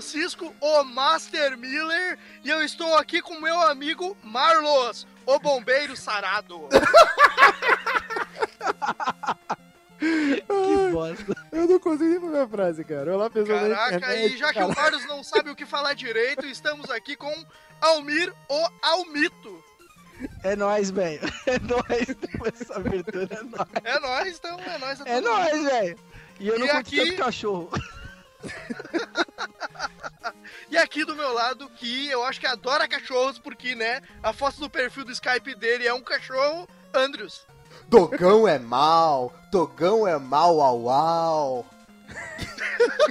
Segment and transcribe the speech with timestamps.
[0.00, 6.68] Francisco, o Master Miller, e eu estou aqui com meu amigo Marlos, o bombeiro sarado.
[10.00, 11.36] Que bosta.
[11.52, 13.14] Eu não consigo nem fazer a frase, cara.
[13.14, 13.68] Olá, pessoal.
[13.68, 14.66] da Caraca, internet, e já que cara.
[14.66, 17.30] o Marlos não sabe o que falar direito, estamos aqui com
[17.82, 19.62] Almir, o Almito.
[20.42, 21.20] É nóis, velho.
[21.46, 22.16] É nóis.
[22.62, 23.68] Essa abertura é nóis.
[23.84, 25.00] É nóis, então, é nóis.
[25.04, 25.98] É nóis, velho.
[26.40, 27.70] E eu não E curto aqui- tanto cachorro.
[30.70, 34.60] E aqui do meu lado, que eu acho que adora cachorros, porque, né, a foto
[34.60, 37.46] do perfil do Skype dele é um cachorro, Andrews.
[37.88, 41.66] Dogão é mal, Dogão é mal, au au.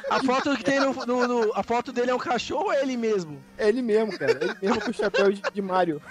[0.09, 2.81] A foto que tem no, no- no- A foto dele é um cachorro ou é
[2.81, 3.41] ele mesmo?
[3.57, 4.31] É ele mesmo, cara.
[4.41, 6.01] Ele mesmo com o chapéu de, de Mario.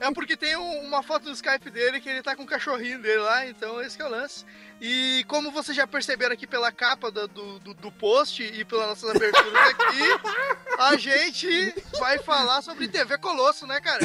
[0.00, 3.00] É porque tem um- uma foto do Skype dele que ele tá com o cachorrinho
[3.00, 4.44] dele lá, então esse que é o lance.
[4.80, 9.10] E como vocês já perceberam aqui pela capa do, do, do- post e pelas nossas
[9.10, 14.00] aberturas aqui, a gente vai falar sobre TV Colosso, né, cara?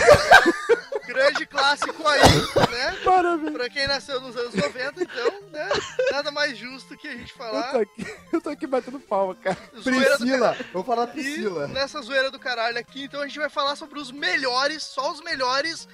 [1.07, 2.21] Grande clássico aí,
[2.69, 2.97] né?
[3.03, 3.53] Parabéns.
[3.53, 5.69] Pra quem nasceu nos anos 90, então, né?
[6.11, 7.71] Nada mais justo que a gente Eu falar.
[7.71, 9.57] tô aqui, eu tô aqui batendo palma, cara.
[9.79, 11.67] Zoeira Priscila, vou falar da E Priscila.
[11.69, 15.21] nessa zoeira do caralho aqui, então a gente vai falar sobre os melhores, só os
[15.21, 15.87] melhores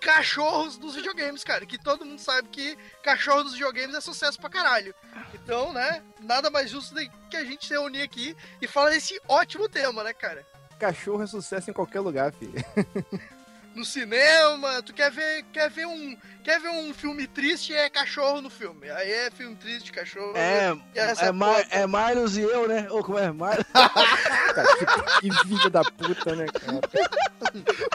[0.00, 1.64] cachorros dos videogames, cara.
[1.66, 4.94] Que todo mundo sabe que cachorro dos videogames é sucesso pra caralho.
[5.34, 9.20] Então, né, nada mais justo do que a gente se reunir aqui e falar desse
[9.28, 10.46] ótimo tema, né, cara?
[10.78, 12.52] Cachorro é sucesso em qualquer lugar, filho.
[13.74, 18.42] No cinema, tu quer ver, quer ver um, quer ver um filme triste é cachorro
[18.42, 18.90] no filme.
[18.90, 20.36] Aí é filme triste cachorro.
[20.36, 22.86] É, é, Mar, porra- é Marlos e eu, né?
[22.90, 23.32] Ou como é?
[23.32, 23.56] Mar...
[23.72, 26.80] Cara, que, que filha da puta, né, cara?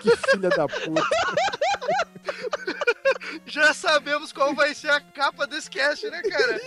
[0.02, 1.04] Que filha da puta.
[3.46, 6.62] Já sabemos qual vai ser a capa desse cast, né, cara?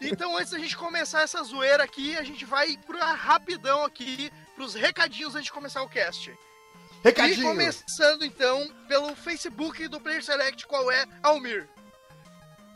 [0.00, 4.74] então, antes da gente começar essa zoeira aqui, a gente vai pra rapidão aqui, pros
[4.74, 6.32] recadinhos antes de começar o cast.
[7.02, 7.48] E Recadinho.
[7.48, 11.68] começando, então, pelo Facebook do Player Select, qual é, Almir?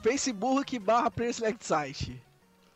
[0.03, 2.23] Facebook barra Player Select Site.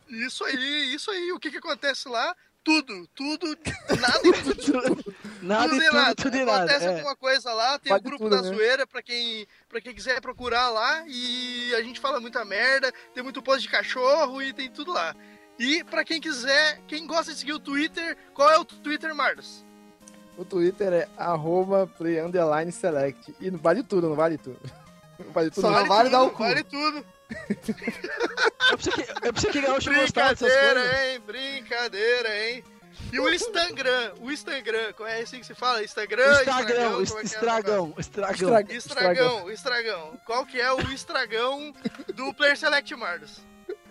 [0.07, 1.31] Isso aí, isso aí.
[1.31, 2.35] O que que acontece lá?
[2.63, 3.57] Tudo, tudo,
[3.99, 5.15] nada e tudo.
[5.41, 6.15] Nada tudo e e tudo, nada.
[6.15, 6.57] tudo e nada.
[6.57, 6.89] Acontece é.
[6.89, 8.55] alguma coisa lá, tem o Pode grupo tudo, da né?
[8.55, 11.03] zoeira pra quem, pra quem quiser procurar lá.
[11.07, 15.15] E a gente fala muita merda, tem muito post de cachorro e tem tudo lá.
[15.57, 19.65] E pra quem quiser, quem gosta de seguir o Twitter, qual é o Twitter, Marlos?
[20.37, 23.35] O Twitter é arroba play underline select.
[23.39, 24.59] E não vale tudo, não vale tudo.
[25.19, 25.61] Não vale tudo.
[25.61, 25.79] Só não.
[25.79, 26.43] não vale tudo, dar o cu.
[26.43, 27.05] Vale tudo.
[28.71, 30.73] Eu pensei que, eu pensei que gaúcho gostava dessas coisas.
[30.73, 31.19] Brincadeira, hein?
[31.25, 32.63] Brincadeira, hein?
[33.13, 35.83] E o Instagram, o Instagram, qual é assim que se fala?
[35.83, 37.25] Instagram, Estragão, como é é?
[37.25, 37.97] estragão, estragão.
[37.97, 40.19] Estraga- Estragão, estragão.
[40.25, 41.73] Qual que é o estragão
[42.13, 43.39] do Player Select Marlos?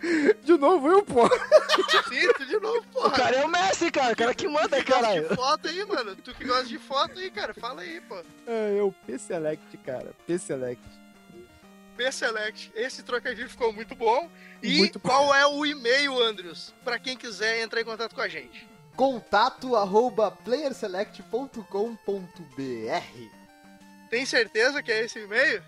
[0.42, 1.28] De novo eu, pô.
[2.08, 3.10] Sinto de novo, O porra.
[3.16, 4.12] cara é o Messi, cara.
[4.12, 5.28] O cara que manda, Tu que gosta caralho.
[5.28, 6.16] de foto aí, mano.
[6.16, 7.54] Tu que gosta de foto aí, cara.
[7.54, 8.16] Fala aí, pô.
[8.46, 10.12] É, eu P-Select, cara.
[10.26, 10.82] P-Select.
[11.96, 12.72] P-Select.
[12.74, 14.28] Esse trocadilho ficou muito bom.
[14.62, 15.08] E Muito bom.
[15.08, 16.72] qual é o e-mail, Andrews?
[16.84, 18.68] Pra quem quiser entrar em contato com a gente.
[18.97, 23.28] Contato arroba playerselect.com.br
[24.10, 25.62] Tem certeza que é esse e-mail?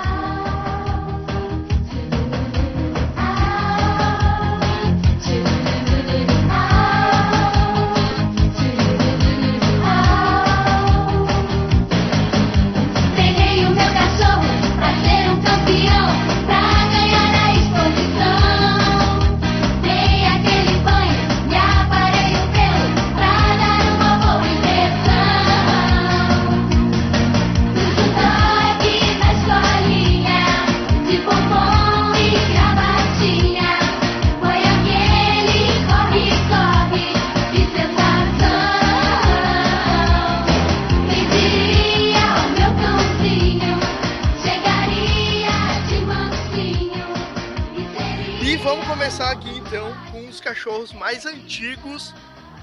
[51.09, 52.13] Mais antigos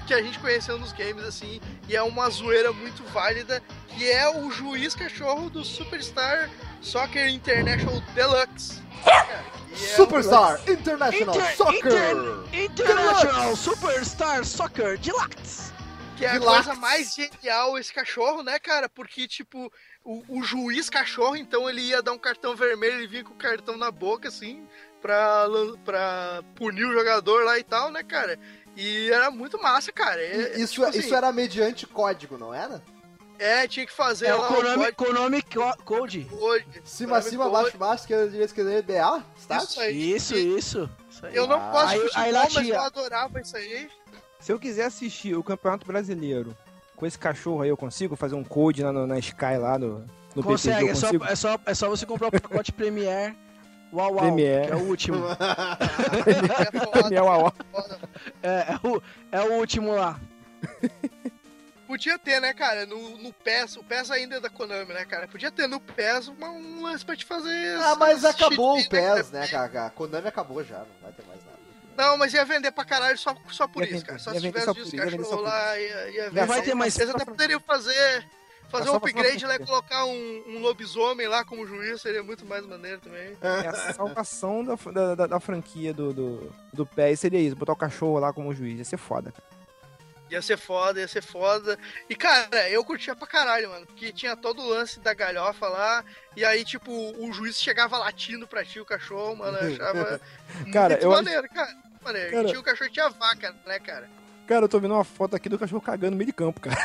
[0.07, 1.59] que a gente conheceu nos games, assim,
[1.89, 6.49] e é uma zoeira muito válida, que é o juiz cachorro do Superstar
[6.81, 8.81] Soccer International Deluxe.
[9.05, 12.15] É Superstar International Inter- Soccer!
[12.53, 15.73] International Superstar Soccer Deluxe.
[16.15, 16.53] Que é a Deluxe.
[16.63, 18.87] coisa mais genial esse cachorro, né, cara?
[18.87, 19.69] Porque, tipo,
[20.05, 23.37] o, o juiz cachorro, então ele ia dar um cartão vermelho, ele vinha com o
[23.37, 24.65] cartão na boca, assim,
[25.83, 28.37] pra, punir o jogador lá e tal, né, cara?
[28.75, 30.21] E era muito massa, cara.
[30.21, 32.81] É, E Isso, tipo assim, isso era mediante código, não era?
[33.39, 36.27] É, tinha que fazer É lá o Konami, código Konami Co- Code.
[36.31, 36.65] hoje.
[36.83, 37.55] Cima, cima, Code.
[37.63, 39.23] baixo, baixo, esquerda, direita, esquerda, BA?
[39.39, 39.63] Start?
[39.69, 40.11] Isso aí.
[40.15, 40.89] Isso, E isso.
[41.09, 41.35] isso aí.
[41.35, 41.71] Eu não Ah.
[41.71, 43.89] posso Aí- futebol, aí lá mas tinha- eu adorava isso aí.
[44.39, 46.55] Se eu quiser assistir o Campeonato Brasileiro
[46.95, 50.03] com esse cachorro aí, eu consigo fazer um code lá no- na Sky lá no,
[50.35, 53.35] no Consegue, PPG, é só, é, só, é só você comprar o pacote Premiere
[53.93, 55.23] Uau Uau, é o último.
[57.05, 57.53] É Minha uau, uau.
[58.43, 59.01] É, é o,
[59.31, 60.19] é o último lá.
[61.87, 62.85] Podia ter, né, cara?
[62.85, 65.25] No, no PES, o PES ainda é da Konami, né, cara?
[65.27, 67.77] Podia ter no PES uma, um lance pra te fazer.
[67.79, 69.85] Ah, mas acabou o cheat, PES, né, cara?
[69.85, 71.57] A Konami acabou já, não vai ter mais nada.
[71.95, 74.19] Não, mas ia vender pra caralho só, só por Ia isso, vender- cara.
[74.19, 74.73] Só ia se tivesse ia
[75.05, 76.45] cachorros por lá, ia, ia Não vender.
[76.45, 76.99] vai ter mais.
[76.99, 78.27] Eles até poderiam fazer.
[78.69, 82.45] Fazer Mas um upgrade lá e colocar um, um lobisomem lá como juiz, seria muito
[82.45, 83.37] mais maneiro também.
[83.41, 84.75] É a salvação da,
[85.15, 88.77] da, da- franquia do, do, do PES seria isso, botar o cachorro lá como juiz,
[88.79, 89.31] ia ser foda.
[89.31, 89.57] cara.
[90.29, 91.79] Ia ser foda, ia ser foda.
[92.09, 93.85] E, cara, eu curtia pra caralho, mano.
[93.85, 96.03] Porque tinha todo o lance da galhofa lá.
[96.35, 99.57] E aí, tipo, o juiz chegava latindo pra ti, o cachorro, mano.
[99.57, 100.19] Eu achava
[100.73, 101.71] Cara, muito eu acho- maneiro, cara.
[101.71, 102.31] muito Maneiro.
[102.31, 104.09] Cara- E tinha o cachorro e tinha vaca, né, cara?
[104.47, 106.77] Cara, eu tô vendo uma foto aqui do cachorro cagando no meio de campo, cara.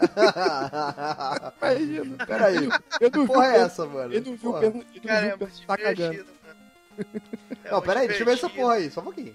[1.60, 2.68] Imagina, Peraí,
[3.00, 4.14] Eu que não vi porra o é essa, mano?
[4.14, 4.60] Eu não vi o Porra.
[4.60, 6.26] pênalti, eu não Cara, vi é o pênalti muito que tá cagando.
[7.64, 9.34] É Não, peraí, deixa eu ver essa porra aí, só um pouquinho.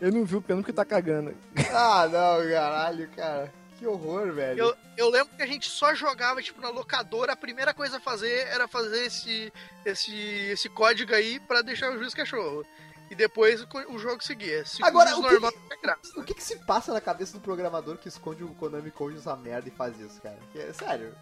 [0.00, 1.34] Eu não vi o pênalti que tá cagando.
[1.72, 3.52] Ah, não, caralho, cara.
[3.78, 4.58] Que horror, velho.
[4.58, 8.00] Eu, eu lembro que a gente só jogava, tipo, na locadora, a primeira coisa a
[8.00, 9.52] fazer era fazer esse,
[9.84, 10.14] esse,
[10.50, 12.64] esse código aí pra deixar o juiz cachorro.
[13.10, 14.64] E depois o, jogo seguia.
[14.64, 15.96] Se Agora, o que normal, que- é.
[16.16, 19.36] O que que se passa na cabeça do programador que esconde o Konami Code essa
[19.36, 20.38] merda e faz isso, cara?
[20.54, 21.14] É sério.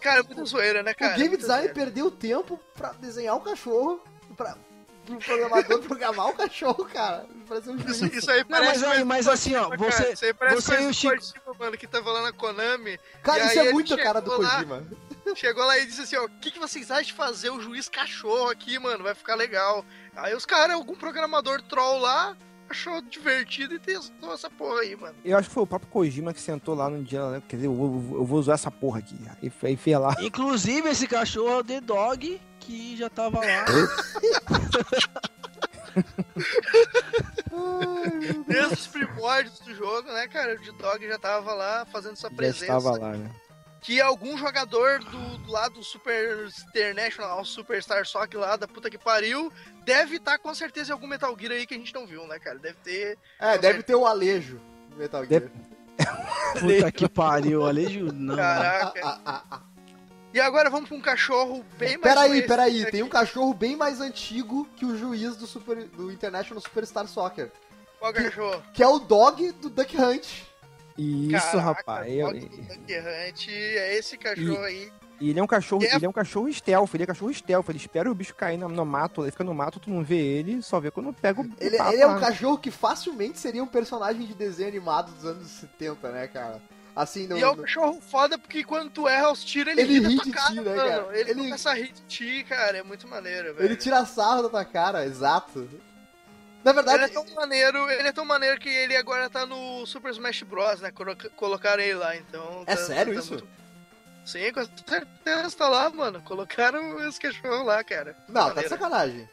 [0.00, 1.12] Cara, é muita zoeira, né, cara?
[1.14, 4.02] o game Muita design perdeu tempo pra desenhar o cachorro,
[4.36, 4.56] pra,
[5.06, 7.26] pro programador programar o cachorro, cara.
[7.48, 9.90] Parece um Isso, isso aí Não, parece mas aí, coisa mas do assim, ó, Kojima,
[9.90, 10.12] você- cara.
[10.12, 12.98] Isso aí parece você e o do Chico- Kojima, mano, que tava lá na Konami.
[13.22, 14.86] Cara, isso é muito a cara do lá- Kojima.
[15.34, 17.88] Chegou lá e disse assim, ó, o que, que vocês acham de fazer o juiz
[17.88, 19.02] cachorro aqui, mano?
[19.02, 19.84] Vai ficar legal.
[20.14, 22.36] Aí os caras, algum programador troll lá,
[22.68, 25.14] achou divertido e testou essa porra aí, mano.
[25.24, 27.42] Eu acho que foi o próprio Kojima que sentou lá no dia, né?
[27.48, 29.16] quer dizer, eu vou, eu vou usar essa porra aqui.
[29.42, 30.14] Aí, aí fez lá.
[30.20, 33.64] Inclusive, esse cachorro é o The Dog, que já tava lá.
[38.46, 40.54] Desde os primórdios do jogo, né, cara?
[40.54, 42.64] O D-Dog já tava lá fazendo sua Já presença.
[42.64, 43.30] estava lá, né?
[43.80, 48.98] Que algum jogador do, do lado do Super International, Superstar Soccer lá da puta que
[48.98, 49.52] pariu,
[49.84, 52.38] deve estar com certeza em algum Metal Gear aí que a gente não viu, né,
[52.38, 52.58] cara?
[52.58, 53.18] Deve ter.
[53.38, 55.42] É, deve ter o Alejo no Metal Gear.
[55.42, 55.52] Deve-
[56.60, 58.36] Puta que pariu, Alejo, não.
[58.36, 59.00] Caraca.
[59.04, 59.60] Ah, ah, ah.
[60.34, 62.02] E agora vamos pra um cachorro bem mais.
[62.02, 62.90] Peraí, conhecido peraí, aqui.
[62.90, 67.50] tem um cachorro bem mais antigo que o juiz do, Super, do International Superstar Soccer,
[67.98, 68.62] Qual cachorro?
[68.74, 70.26] que é o dog do Duck Hunt.
[70.98, 72.10] Isso, rapaz.
[72.12, 74.90] Eu- Hunt, é esse cachorro aí.
[75.18, 75.94] E ele é um cachorro, É.
[75.96, 78.68] ele é um cachorro stealth, ele é cachorro stealth, ele espera o bicho cair no,
[78.68, 81.50] no mato, ele fica no mato, tu não vê ele, só vê quando pega o.
[81.58, 85.24] Ele, papo ele é um cachorro que facilmente seria um personagem de desenho animado dos
[85.24, 86.60] anos 70, né, cara?
[86.94, 87.36] Assim, não.
[87.38, 90.16] E é um não- cachorro foda porque quando tu erra os tiros, ele, Ele ri
[90.16, 90.76] de tua cara, ti, né, mano.
[90.76, 91.18] cara?
[91.18, 92.76] Ele, Ele- começa a rir de ti, cara.
[92.78, 93.66] É muito maneiro, velho.
[93.66, 95.66] Ele tira sarro da tua cara, exato.
[96.64, 99.86] Na Ele é verdade, tão maneiro, ele é tão maneiro que ele agora tá no
[99.86, 100.90] Super Smash Bros, né?
[100.90, 102.64] Coloca- Colocaram ele lá, então.
[102.66, 103.32] É tá- sério tá isso?
[103.34, 103.48] muito-
[104.24, 106.20] Sim, com certeza tá lá, mano.
[106.22, 108.16] Colocaram esse cachorro lá, cara.
[108.28, 109.28] não, tá de sacanagem.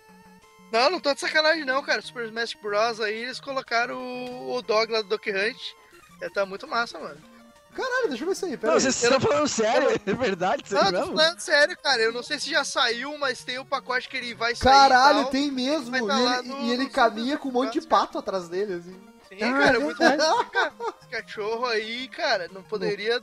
[0.72, 2.02] Não, não tô de sacanagem não, cara.
[2.02, 5.58] Super Smash Bros aí, eles colocaram o, o dog lá do Duck Hunt.
[6.22, 7.20] É, tá muito massa, mano.
[7.74, 9.90] Caralho, deixa eu ver isso aí, Não, vocês estão falando sério?
[10.06, 10.64] É verdade?
[10.70, 12.02] Não, Sério tô falando sério, cara.
[12.02, 14.72] Eu não sei se já saiu, mas tem o pacote que ele vai sair.
[14.72, 15.32] Caralho, e tal.
[15.32, 15.96] tem mesmo.
[15.96, 18.74] E tá lá ele, no- e ele caminha com um monte de pato atrás dele,
[18.76, 19.02] assim.
[19.30, 20.22] Sim, Ah, cara, é muito verdade.
[20.22, 20.74] maneiro, cara.
[21.02, 23.22] Esse cachorro aí, cara, não poderia.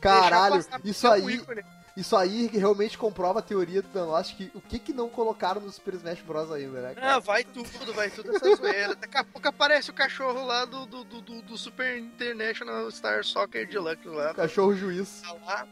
[0.00, 1.64] Caralho, isso por aí, um ícone.
[2.00, 5.60] Isso aí realmente comprova a teoria do Dan Lost que o que que não colocaram
[5.60, 6.94] no Super Smash Bros ainda, né?
[6.94, 7.14] cara?
[7.14, 8.94] Ah, vai tudo, vai tudo essa zoeira.
[8.94, 13.24] Daqui a pouco aparece o cachorro lá do, do, do, do- do Super International Star
[13.24, 14.34] Soccer Deluxe lá.
[14.34, 15.22] Cachorro juiz.
[15.22, 15.66] Tá lá.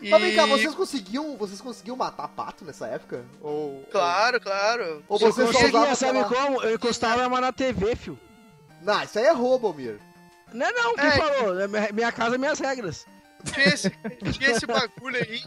[0.00, 0.10] E...
[0.10, 3.24] Mas vem cá, vocês conseguiam, vocês conseguiam matar pato nessa época?
[3.40, 5.04] Ou Claro, claro.
[5.08, 6.62] Ou Eu você só conseguia, usava sabe pra- como?
[6.62, 8.18] Eu encostava a arma na TV, fio.
[8.82, 9.98] Não, isso aí é roubo, Almir.
[10.52, 11.10] Não é não, quem É.
[11.16, 11.58] falou?
[11.60, 13.06] É minha- Minha casa, minhas regras.
[13.52, 13.90] Tinha esse,
[14.32, 15.42] tinha esse bagulho aí,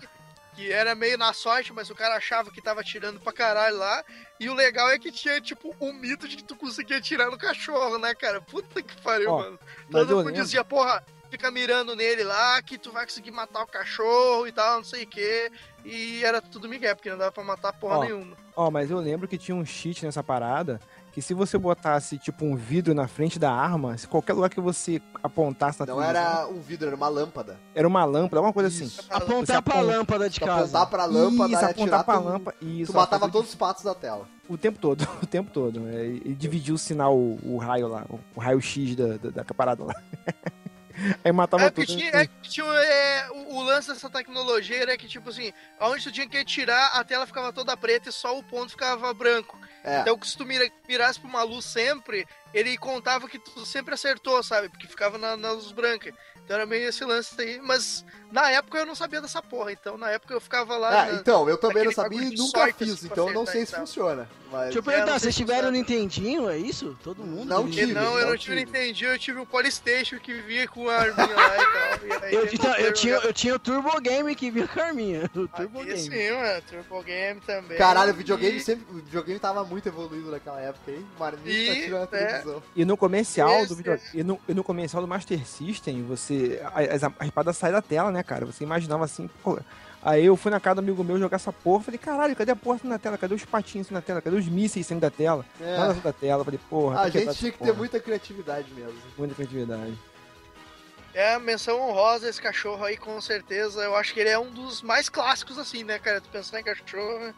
[0.57, 4.03] que era meio na sorte, mas o cara achava que tava tirando pra caralho lá.
[4.39, 7.37] E o legal é que tinha, tipo, um mito de que tu conseguia tirar no
[7.37, 8.41] cachorro, né, cara?
[8.41, 9.59] Puta que pariu, Ó, mano.
[9.91, 13.67] Todo mundo lembro, dizia, porra, fica mirando nele lá, que tu vai conseguir matar o
[13.67, 15.51] cachorro e tal, não sei o quê.
[15.85, 18.35] E era tudo migué, porque não dava pra matar porra Ó, nenhuma.
[18.55, 20.81] ó, mas eu lembro que tinha um cheat nessa parada,
[21.17, 24.62] que se você botasse, tipo, um vidro na frente da arma, se qualquer lugar que
[24.62, 27.57] você apontasse na Não televisão, era um vidro, era uma lâmpada.
[27.74, 28.86] era uma lâmpada, alguma coisa assim.
[29.09, 30.62] Apontar pra aponta- lâmpada de Se casa.
[30.62, 32.91] apontar pra lâmpada, isso, e apontar atirar, pra tu, lâmpada, isso.
[32.91, 34.27] tu matava todos os patos da tela.
[34.47, 35.88] O tempo todo, o tempo todo.
[35.89, 39.29] É, e dividia o sinal, o, o raio lá, o, o raio X da, da,
[39.41, 39.95] da parada lá.
[41.23, 41.85] Aí matava É, tudo.
[41.85, 45.53] porque tinha, é, que tinha é, o, o lance dessa tecnologia era que, tipo assim,
[45.79, 49.13] aonde tu tinha que tirar, a tela ficava toda preta e só o ponto ficava
[49.13, 49.59] branco.
[49.83, 49.99] É.
[50.01, 54.41] Então, se tu mira, mirasse pra uma luz sempre, ele contava que tu sempre acertou,
[54.43, 54.69] sabe?
[54.69, 56.11] Porque ficava na, na luz branca.
[56.43, 57.59] Então era meio esse lance aí.
[57.59, 59.72] Mas na época eu não sabia dessa porra.
[59.72, 60.89] Então na época eu ficava lá.
[61.03, 63.46] Ah, na- então, eu também não sabia e nunca sorte, fiz, assim, então eu não
[63.46, 64.27] sei se funciona.
[64.50, 64.63] Mas...
[64.65, 65.72] Deixa eu perguntar, não vocês se tiveram.
[65.72, 66.98] Nintendinho, é isso?
[67.03, 67.46] Todo mundo?
[67.50, 67.93] Não tive.
[67.93, 68.55] não, eu não não tive.
[68.55, 72.07] Nintendo, eu tive um Polystation que vinha com a arminha lá e tal.
[72.22, 74.86] E aí Eu, então, eu, tinha, eu tinha o Turbo Game que vinha com a
[74.86, 75.29] Arminha.
[75.36, 76.00] O Turbo Aqui Game.
[76.00, 76.62] sim, mano.
[76.69, 77.77] Turbo Game também.
[77.77, 78.86] Caralho, o videogame E- sempre.
[78.89, 81.05] O videogame tava muito evoluído naquela época, hein?
[81.19, 82.25] Marmita E, tirando a é.
[82.25, 82.63] televisão.
[82.74, 84.00] E no comercial Esse- do video...
[84.13, 86.62] e, no, e no comercial do Master System, você.
[86.63, 88.45] A, a, a espada sai da tela, né, cara?
[88.45, 89.59] Você imaginava assim, pô.
[90.03, 92.55] Aí eu fui na casa do amigo meu jogar essa porra, falei, caralho, cadê a
[92.55, 93.17] porra da tela?
[93.17, 94.21] Cadê os patinhos saindo da tela?
[94.21, 95.43] Cadê os mísseis saindo da tela?
[95.59, 95.77] É.
[95.77, 96.45] Nada da tela.
[96.45, 97.77] Falei, porra, A que gente tinha que ter porra.
[97.77, 98.95] muita criatividade mesmo.
[99.17, 99.97] muita criatividade.
[101.13, 103.81] É a menção honrosa esse cachorro aí, com certeza.
[103.81, 106.21] Eu acho que ele é um dos mais clássicos, assim, né, cara?
[106.21, 107.33] Tu pensar em cachorro.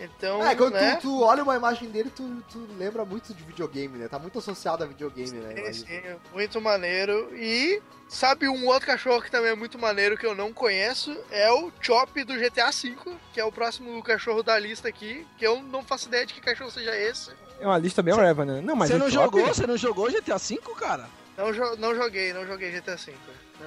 [0.00, 0.96] Então, É, quando né?
[0.96, 4.08] tu, tu olha uma imagem dele, tu, tu lembra muito de videogame, né?
[4.08, 5.54] Tá muito associado a videogame, né?
[5.54, 5.86] Sim, imagem.
[5.86, 7.30] sim, muito maneiro.
[7.36, 11.16] E sabe um outro cachorro que também é muito maneiro que eu não conheço?
[11.30, 12.96] É o Chop do GTA V,
[13.32, 15.24] que é o próximo cachorro da lista aqui.
[15.38, 17.30] Que eu não faço ideia de que cachorro seja esse.
[17.60, 18.60] É uma lista bem leva, né?
[18.60, 19.54] Não, mas Você o não Chopper jogou?
[19.54, 21.08] Você não jogou GTA V, cara?
[21.36, 23.12] Não, jo- não joguei, não joguei GTA V.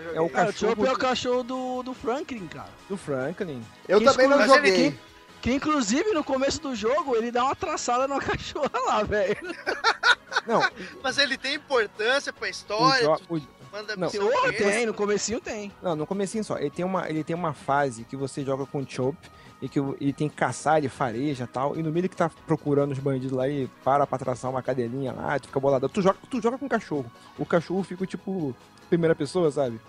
[0.03, 0.17] Joguei.
[0.17, 2.69] É o Cara, o Cachorro Chopper é o cachorro do, do Franklin, cara.
[2.89, 3.63] do Franklin.
[3.87, 4.99] Eu Que também não exclu- mas ele joguei.
[5.45, 9.37] Que inclusive no começo do jogo ele dá uma traçada numa cachorra lá, velho.
[10.47, 10.59] Não,
[11.03, 14.09] Mas ele tem importância pra o, história, jo- o- manda não.
[14.09, 14.53] ele.
[14.53, 15.71] tem, no comecinho tem.
[15.83, 16.57] Não, no comecinho só.
[16.57, 19.15] Ele tem uma, ele tem uma fase que você joga com o Chop
[19.61, 21.77] e que ele tem que caçar, ele fareja e tal.
[21.77, 25.13] E no meio que tá procurando os bandidos lá, ele para pra traçar uma cadelinha
[25.13, 25.87] lá, tu fica bolado.
[25.89, 27.05] Tu joga, tu joga com o cachorro.
[27.37, 28.55] O cachorro fica tipo
[28.89, 29.79] primeira pessoa, sabe?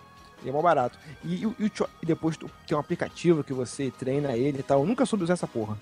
[0.47, 0.97] E é mó barato.
[1.25, 1.71] E, e o- e
[2.03, 4.81] e depois tu tem um aplicativo que você treina ele e tal.
[4.81, 5.77] Eu nunca soube usar essa porra.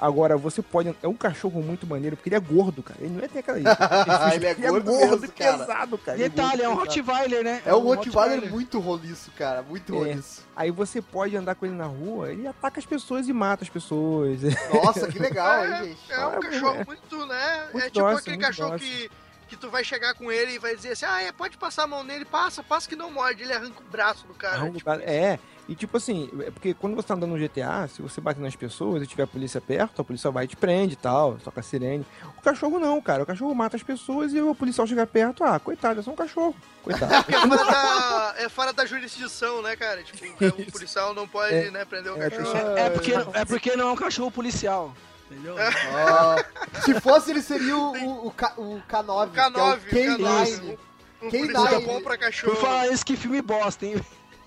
[0.00, 0.94] Agora, você pode.
[1.02, 3.00] É um cachorro muito maneiro, porque ele é gordo, cara.
[3.00, 3.58] Ele não é ter aquela.
[4.32, 5.58] Ele é gordo mesmo, e cara.
[5.58, 6.16] pesado, cara.
[6.16, 7.00] Ele é Detalhe, é um gordo e.
[7.00, 7.62] Rottweiler, né?
[7.66, 9.60] É um Rottweiler muito roliço, cara.
[9.62, 9.98] Muito É.
[9.98, 10.42] roliço.
[10.54, 13.68] Aí você pode andar com ele na rua, ele ataca as pessoas e mata as
[13.70, 14.38] pessoas.
[14.72, 16.12] Nossa, que legal, hein, gente?
[16.12, 16.84] É um É, cachorro é.
[16.84, 17.68] muito, né?
[17.72, 19.10] Muito é tipo aquele cachorro que,
[19.48, 21.86] que tu vai chegar com ele e vai dizer assim: ah, é, pode passar a
[21.86, 23.42] mão nele, passa, passa que não morde.
[23.42, 24.56] Ele arranca o braço do cara.
[24.56, 24.90] Arranca o tipo.
[24.90, 25.38] É,
[25.68, 28.56] e tipo assim, é porque quando você tá andando no GTA, se você bater nas
[28.56, 31.60] pessoas e tiver a polícia perto, a polícia vai e te prende e tal, toca
[31.60, 32.06] a sirene.
[32.38, 33.22] O cachorro não, cara.
[33.22, 36.16] O cachorro mata as pessoas e o policial chega perto, ah, coitado, é só um
[36.16, 36.54] cachorro.
[36.82, 37.12] Coitado.
[37.28, 40.02] É fora, da, é fora da jurisdição, né, cara?
[40.02, 40.72] Tipo, o Isso.
[40.72, 41.70] policial não pode, É.
[41.70, 42.56] né, prender o É, cachorro.
[42.76, 44.94] É porque, é porque não é um cachorro policial.
[45.30, 45.56] Entendeu?
[45.94, 46.36] Ah,
[46.84, 50.14] se fosse, ele seria o, o, o, K, o K9, O K9, que é o
[50.14, 50.46] o K9.
[50.46, 50.78] K9.
[51.20, 52.56] Um Quem policial bom pra Por cachorro.
[52.56, 54.00] falar isso, que filme bosta, hein?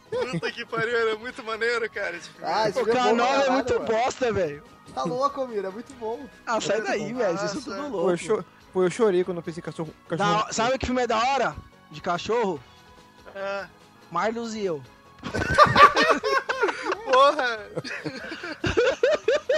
[0.10, 2.16] Puta que pariu, era muito maneiro, cara.
[2.16, 2.52] Esse filme.
[2.52, 3.86] Ah, esse O filme é bom pra K9 é caralho, muito mano.
[3.86, 4.64] bosta, velho.
[4.94, 6.26] Tá louco, Mira, é muito bom.
[6.46, 7.36] Ah, sai daí, velho.
[7.36, 8.12] Isso é tudo Pô, louco.
[8.12, 9.94] eu, cho- Pô, eu chorei quando eu pensei cachorro.
[10.08, 10.46] cachorro...
[10.46, 11.56] Da- Sabe que filme é da hora?
[11.92, 12.60] De cachorro?
[13.36, 13.68] Ah,
[14.10, 14.82] Marlos e eu.
[17.06, 17.60] porra!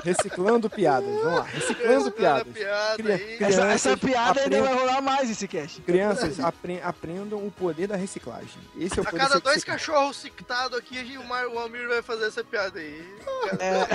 [0.03, 1.43] Reciclando piadas, vamos lá.
[1.43, 2.53] Reciclando piadas.
[2.53, 3.37] piada Cria- aí.
[3.37, 5.81] cria- Essa, Crianças, essa piada ainda aprenda- vai rolar mais esse cast.
[5.81, 8.59] Crianças, apre- aprendam o poder da reciclagem.
[8.77, 9.85] Esse é o A poder cada da dois reciclagem.
[9.85, 13.15] cachorros cictados aqui, a gente- o, Mar, o Almir vai fazer essa piada aí.
[13.49, 13.85] Cada É.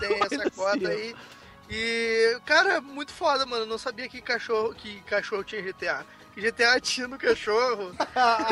[0.00, 1.14] tem essa cota aí.
[1.70, 3.62] E, cara, muito foda, mano.
[3.62, 6.04] Eu não sabia que cachorro, que cachorro tinha GTA.
[6.36, 7.92] GTA tinha no cachorro.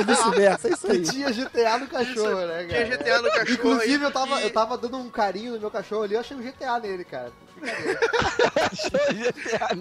[0.06, 1.02] Vice-versa, é isso Que aí.
[1.02, 2.84] tinha GTA no cachorro, né, cara?
[2.84, 3.52] Tinha GTA no cachorro.
[3.52, 6.20] Inclusive, aí, eu tava, e- eu tava dando um carinho no meu cachorro ali, eu
[6.20, 7.32] achei um GTA nele, cara.
[7.56, 7.98] Brincadeira.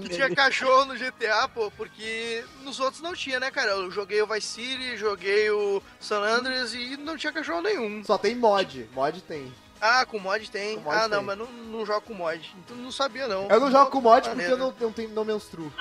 [0.01, 3.71] que tinha cachorro no GTA, pô, porque nos outros não tinha, né, cara?
[3.71, 8.03] Eu joguei o Vice City, joguei o San Andreas e não tinha cachorro nenhum.
[8.03, 9.51] Só tem mod, mod tem.
[9.79, 10.75] Ah, com mod tem.
[10.75, 11.25] Com mod ah, não, tem.
[11.25, 12.55] mas não, não jogo com mod.
[12.63, 13.47] Então não sabia, não.
[13.49, 14.53] Eu não jogo com mod porque Maneiro.
[14.53, 15.73] eu não, não, tenho, não menstruo.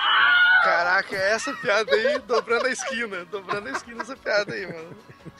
[0.62, 3.24] Caraca, essa piada aí, dobrando a esquina.
[3.24, 4.96] Dobrando a esquina essa piada aí, mano.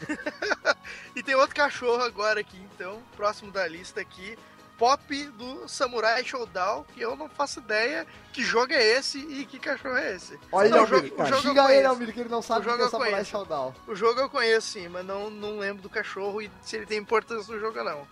[1.15, 4.39] e tem outro cachorro agora aqui, então, próximo da lista aqui.
[4.79, 9.59] Pop do Samurai Showdown, que eu não faço ideia que jogo é esse e que
[9.59, 10.41] cachorro é esse.
[10.51, 11.87] Olha, Não, o jogo- o jogo ele.
[11.87, 13.31] Almir, que ele não sabe O o jogo é eu Samurai conheço.
[13.31, 13.75] Showdown.
[13.87, 16.97] O jogo eu conheço sim, mas não, não lembro do cachorro e se ele tem
[16.99, 18.09] importância no jogo ou não.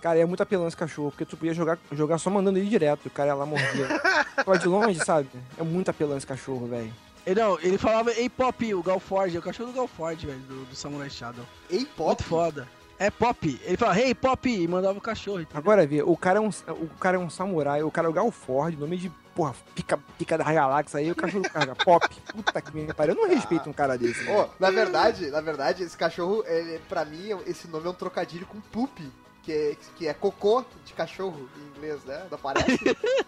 [0.00, 3.06] Cara, é muito apelão esse cachorro, porque tu podia jogar, jogar só mandando ele direto,
[3.06, 3.86] o cara ia lá mordia.
[4.42, 5.28] Só de longe, sabe?
[5.58, 6.90] É muito apelão esse cachorro, velho.
[7.36, 10.38] Não, ele falava Ei Pop, o Gal Ford, é o cachorro do Gal Ford, velho,
[10.40, 11.44] do, do Samurai Shadow.
[11.68, 12.06] Ei, pop.
[12.06, 12.66] Muito foda.
[13.00, 13.58] É Pop.
[13.64, 15.40] Ele falava Hey Pop e mandava o cachorro.
[15.40, 15.58] entendeu?
[15.58, 18.12] Agora vê, o cara é um, o cara é um samurai, o cara é o
[18.12, 22.06] Gal Ford, nome de, porra, pica, pica da galáxia aí, o cachorro carga pop.
[22.30, 24.22] Puta que me pariu, eu não respeito um cara desse.
[24.24, 24.48] Né?
[24.60, 28.60] na verdade, na verdade, esse cachorro, ele, pra mim, esse nome é um trocadilho com
[28.60, 29.10] poop,
[29.42, 32.26] que é, que é cocô de cachorro em inglês, né?
[32.30, 32.78] Não parece?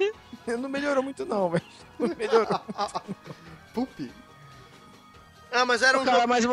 [0.59, 1.63] Não melhorou muito não, mas
[1.97, 2.61] não melhorou.
[3.73, 4.13] poop.
[5.53, 6.45] Ah, mas era um cara, jogo, mas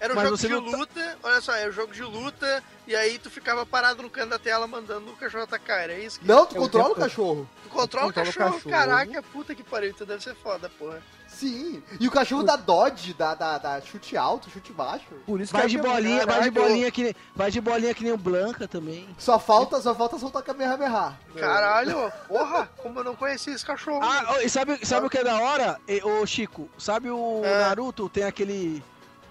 [0.00, 1.18] era um mas jogo de não tá- luta.
[1.22, 4.38] Olha só, era um jogo de luta e aí tu ficava parado no canto da
[4.38, 5.80] tela mandando o cachorro atacar.
[5.80, 6.20] Era isso?
[6.20, 6.26] Que...
[6.26, 7.48] Não, tu É controla o tempo- cachorro.
[7.62, 8.54] Tu controla o controla o cachorro.
[8.54, 8.70] cachorro.
[8.70, 9.90] Caraca, puta que pariu.
[9.90, 11.02] Então deve ser foda, porra.
[11.28, 11.82] Sim.
[12.00, 15.04] E o cachorro da Dodge, da, da, da chute alto, chute baixo.
[15.26, 17.92] Por isso vai que de é bolinha, vai de bolinha que nem, vai de bolinha
[17.92, 19.06] que nem o Blanca também.
[19.18, 21.12] Só falta, só falta soltar Kamehameha.
[21.38, 24.00] Caralho, porra, como eu não conhecia esse cachorro.
[24.02, 25.78] Ah, e sabe, sabe o que é da hora?
[25.86, 27.60] E, ô Chico, sabe o É.
[27.60, 28.08] Naruto?
[28.08, 28.82] Tem aquele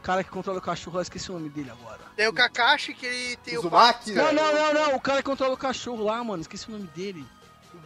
[0.06, 2.02] cara que controla o cachorro, eu esqueci o nome dele agora.
[2.16, 3.64] Tem o Kakashi que ele tem o.
[3.64, 6.88] Não, não, não, não, o cara que controla o cachorro lá, mano, esqueci o nome
[6.96, 7.26] dele.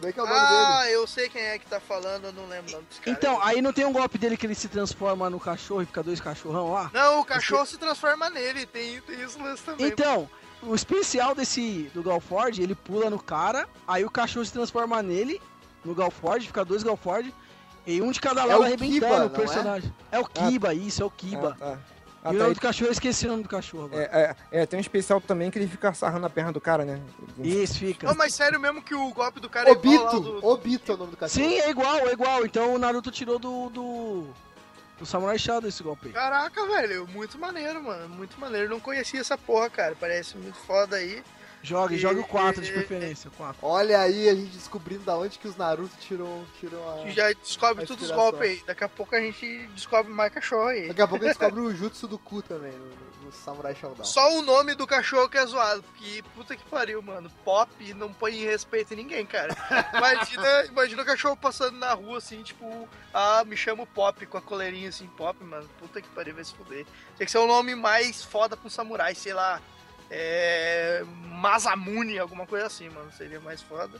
[0.02, 0.96] Bem que é o nome Ah, dele.
[0.96, 3.16] eu sei quem é que tá falando, eu não lembro o nome desse cara.
[3.16, 6.02] Então, aí não tem um golpe dele que ele se transforma no cachorro e fica
[6.02, 6.90] dois cachorrão lá?
[6.92, 9.86] Não, o cachorro se transforma nele, tem, tem isso nesse também.
[9.86, 10.28] Então,
[10.62, 15.40] o especial desse do Galford, ele pula no cara, aí o cachorro se transforma nele,
[15.82, 17.34] no Galford, fica dois Galford,
[17.86, 19.28] e um de cada lado o arrebentando Kiba, o não é?
[19.30, 19.94] personagem.
[20.12, 20.18] É?
[20.18, 21.56] o Kiba, isso, é o Kiba.
[21.60, 21.78] Ah, tá.
[22.22, 24.02] Ah, e o tá, nome do cachorro, eu esqueci o nome do cachorro agora.
[24.02, 26.84] é, é, é, tem um especial também que ele fica sarrando a perna do cara,
[26.84, 27.00] né?
[27.38, 28.06] Isso, fica.
[28.06, 30.20] Não, mas sério mesmo que o golpe do cara é igual lá Obito.
[30.20, 30.46] do...
[30.46, 31.48] Obito é o nome do cachorro.
[31.48, 32.44] Sim, é igual, é igual.
[32.44, 33.70] Então o Naruto tirou do.
[33.70, 34.26] do.
[34.98, 36.12] do Samurai Shadow esse golpe aí.
[36.12, 38.08] Caraca, velho, muito maneiro, mano.
[38.10, 38.68] Muito maneiro.
[38.68, 39.96] Não conhecia essa porra, cara.
[39.98, 41.22] Parece muito foda aí.
[41.62, 43.58] Joga, E- joga o 4 de preferência, o 4.
[43.66, 47.08] Olha aí, a gente descobrindo da onde que os Naruto tirou, tirou a...
[47.10, 48.62] Já descobre a todos os golpes aí.
[48.66, 50.88] Daqui a pouco a gente descobre mais cachorro aí.
[50.88, 52.86] Daqui a pouco a gente descobre o Jutsu do cu também, no,
[53.26, 54.04] no Samurai Shodown.
[54.04, 55.82] Só o nome do cachorro que é zoado.
[55.82, 57.30] Porque puta que pariu, mano.
[57.44, 59.54] Pop não põe respeito em ninguém, cara.
[59.94, 64.42] Imagina, imagina o cachorro passando na rua assim, tipo, ah, me chamo Pop com a
[64.42, 65.68] coleirinha assim, Pop, mano.
[65.78, 66.86] Puta que pariu, vai se fuder.
[67.18, 69.60] Tem que ser um nome mais foda pra um samurai, sei lá.
[70.10, 71.04] É.
[71.40, 73.10] Masamune, alguma coisa assim, mano.
[73.16, 73.98] Seria mais foda.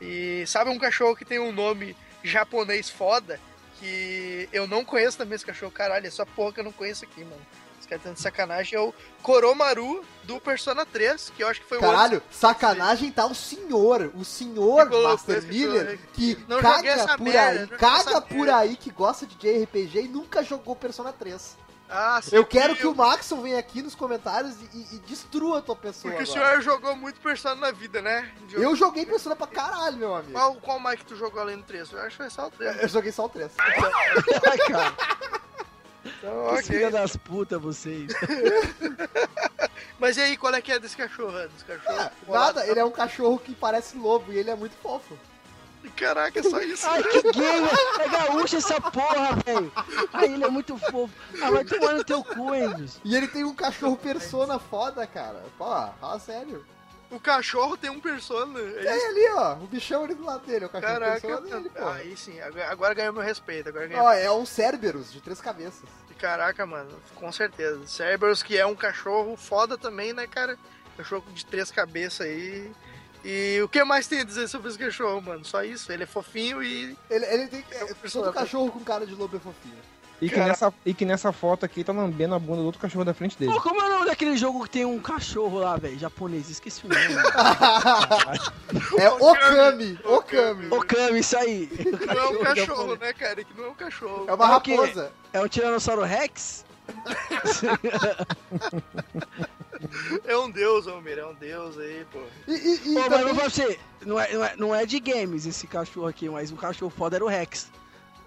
[0.00, 3.40] E sabe um cachorro que tem um nome japonês foda?
[3.78, 5.72] Que eu não conheço também esse cachorro.
[5.72, 7.40] Caralho, essa porra que eu não conheço aqui, mano.
[7.78, 8.78] Esse cara tá de sacanagem.
[8.78, 13.26] É o Koromaru do Persona 3, que eu acho que foi o Caralho, sacanagem tá
[13.26, 18.20] o senhor, o senhor Que Master esse Miller, que joguei caga por merda, aí, caga
[18.22, 18.56] por merda.
[18.56, 21.56] aí, que gosta de JRPG e nunca jogou Persona 3.
[21.96, 25.58] Ah, sim, Eu quero que que o Maxon venha aqui nos comentários e, e- destrua
[25.58, 26.50] a tua pessoa Porque o agora.
[26.50, 28.32] senhor jogou muito Persona na vida, né?
[28.48, 30.32] Jogou- Eu joguei Persona pra caralho, meu amigo.
[30.32, 31.92] Qual, qual Mike tu jogou além do 3?
[31.92, 32.82] Eu acho que foi só o 3.
[32.82, 33.52] Eu joguei só o 3.
[34.50, 34.94] Ai, cara,
[36.04, 36.62] Então, que ok.
[36.62, 38.12] filha das putas vocês.
[39.98, 41.38] Mas e aí, qual é que é desse cachorro?
[41.38, 41.46] é?
[41.48, 42.10] Desse cachorro?
[42.28, 45.16] Nada, ele é um cachorro que parece lobo e ele é muito fofo.
[45.90, 46.86] Caraca, é só isso.
[46.86, 47.62] Ai, que gay?
[48.00, 49.72] É gaúcho essa porra, velho.
[50.12, 51.12] Ai, ele é muito fofo.
[51.42, 53.00] Ah, vai tomar no teu cu, Andrews.
[53.04, 55.42] E ele tem um cachorro persona foda, cara.
[55.58, 55.64] Pô,
[56.00, 56.64] fala sério.
[57.10, 58.58] O cachorro tem um persona.
[58.58, 59.54] É É ali, ó.
[59.54, 61.88] O bichão ali do lado dele, é o cachorro Caraca, persona dele, pô.
[61.88, 63.68] aí sim, agora, agora ganhou meu respeito.
[63.68, 64.04] Agora ganhou.
[64.04, 65.88] Ó, é um Cerberus de três cabeças.
[66.18, 67.86] Caraca, mano, com certeza.
[67.86, 70.56] Cerberus, que é um cachorro foda também, né, cara?
[70.96, 72.72] Cachorro de três cabeças aí.
[73.24, 75.44] E o que mais tem a dizer sobre esse cachorro, mano?
[75.44, 75.90] Só isso.
[75.90, 76.96] Ele é fofinho e.
[77.08, 77.64] Ele, ele tem.
[77.72, 79.74] É um todo cachorro com cara de lobo é fofinho.
[80.20, 82.80] E que, Cara- nessa, e que nessa foto aqui tá lambendo a bunda do outro
[82.80, 83.52] cachorro da frente dele.
[83.52, 85.98] Pô, como é o nome daquele jogo que tem um cachorro lá, velho?
[85.98, 87.00] Japonês, esqueci o nome.
[88.98, 90.68] é Okami, Okami.
[90.70, 91.68] Okami, isso aí.
[92.06, 93.42] Não é um cachorro, né, cara?
[93.42, 94.24] Que não é um cachorro.
[94.28, 95.12] É uma É raposa.
[95.32, 96.64] É um Tiranossauro Rex?
[100.24, 102.20] É um deus, Almir, é um deus aí, pô.
[102.48, 104.86] E, e, e Pô, mas também- não pra você, não é, não, é, não é
[104.86, 107.70] de games esse cachorro aqui, mas o cachorro foda era o Rex.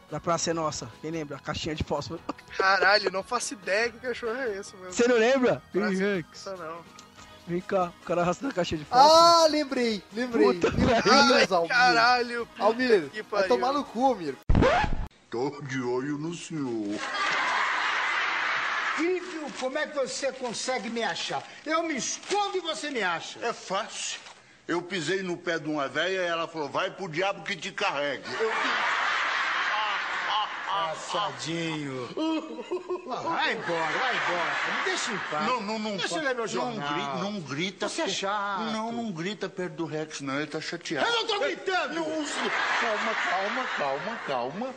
[0.09, 1.35] Da Praça é Nossa, quem lembra?
[1.35, 2.21] A caixinha de fósforo.
[2.57, 4.91] Caralho, não faço ideia que cachorro é esse, meu.
[4.91, 5.61] Você não lembra?
[5.71, 6.27] Praça- Rex.
[6.33, 6.77] Isso não.
[7.45, 9.13] Vem cá, o cara arrasta na caixinha de fósforo.
[9.13, 10.45] Ah, lembrei, lembrei.
[10.53, 11.69] Puta Meu Ai, Deus, Almir.
[11.69, 12.47] caralho.
[12.59, 13.47] Almir, que vai pariu.
[13.47, 14.35] tomar no cu, Almir.
[15.29, 16.97] Tô de olho no senhor.
[19.47, 21.43] Filho, como é que você consegue me achar?
[21.65, 23.39] Eu me escondo e você me acha.
[23.45, 24.19] É fácil.
[24.67, 27.71] Eu pisei no pé de uma velha e ela falou, vai pro diabo que te
[27.71, 28.23] carregue.
[28.39, 28.51] Eu...
[30.97, 32.09] Engraçadinho.
[33.09, 34.77] Ah, vai embora, vai embora.
[34.77, 35.45] Me deixa em paz.
[35.45, 35.97] Não, não, não.
[35.97, 36.93] Deixa eu ler meu não, jornal.
[36.93, 37.89] grita, não grita.
[37.89, 38.63] Você é chato.
[38.71, 40.37] Não, não grita perto do Rex, não.
[40.37, 41.07] Ele tá chateado.
[41.07, 41.93] Eu não tô gritando.
[41.95, 44.75] Não, calma, calma, calma, calma.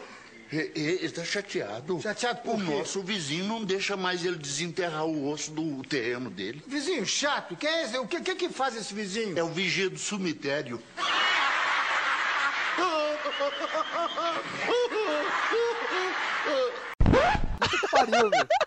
[0.53, 2.01] Ele tá chateado.
[2.03, 2.65] Chateado por O quê?
[2.65, 6.61] nosso vizinho não deixa mais ele desenterrar o osso do terreno dele.
[6.67, 7.97] Vizinho chato, quem é esse?
[7.99, 9.39] O que, que que faz esse vizinho?
[9.39, 10.83] É o vigia do cemitério.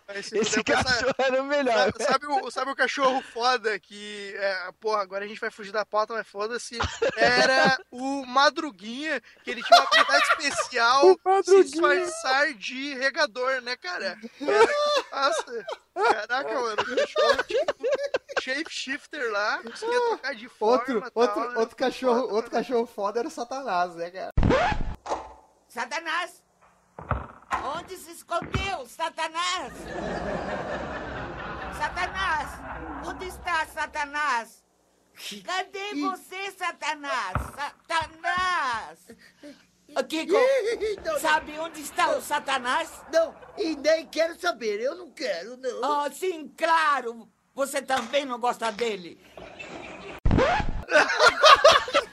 [0.05, 1.73] Pariu, se Esse puder passar- cachorro era o melhor.
[1.77, 4.33] Sabe, sabe o, sabe o cachorro foda que.
[4.37, 6.77] É, porra, agora a gente vai fugir da pauta, mas foda-se.
[7.15, 11.01] Era o Madruguinha, que ele tinha uma habilidade especial
[11.43, 14.17] se disfarçar de regador, né, cara?
[14.41, 14.73] Era-
[15.11, 15.65] Nossa,
[15.95, 17.83] caraca, mano, o cachorro tipo
[18.41, 20.73] shapeshifter lá, conseguia trocar de forma.
[20.77, 24.31] Outro, tal, outro, era outro cachorro, foda outro cachorro foda era o Satanás, né, cara?
[25.67, 26.43] Satanás!
[27.63, 29.73] Onde se escondeu, Satanás?
[31.78, 32.49] Satanás!
[33.08, 34.63] Onde está Satanás?
[35.45, 37.34] Cadê você, Satanás?
[37.88, 39.08] Satanás!
[40.10, 40.36] Kiko,
[41.21, 42.89] sabe onde está o Satanás?
[43.12, 44.82] Não, e nem quero saber.
[44.82, 46.06] Eu não quero, não.
[46.06, 47.30] Oh, sim, claro!
[47.56, 49.21] Você também não gosta dele.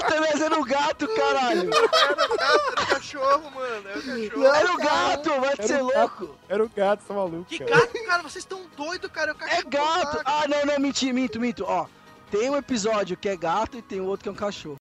[0.00, 1.70] Satanás era o gato, caralho.
[1.70, 1.88] Era o
[2.28, 3.88] gato, era o cachorro, mano.
[3.88, 4.44] Era o cachorro.
[4.54, 6.36] Era o gato, vai ser louco.
[6.48, 7.70] Era o gato, tá maluco, Que cara.
[7.80, 8.22] gato, cara?
[8.22, 9.30] Vocês estão doidos, cara.
[9.30, 9.70] É o É cachorro.
[9.70, 10.20] gato.
[10.24, 11.64] Ah, não, não, menti, minto, minto.
[11.66, 11.86] Ó,
[12.30, 14.76] tem um episódio que é gato e tem outro que é um cachorro.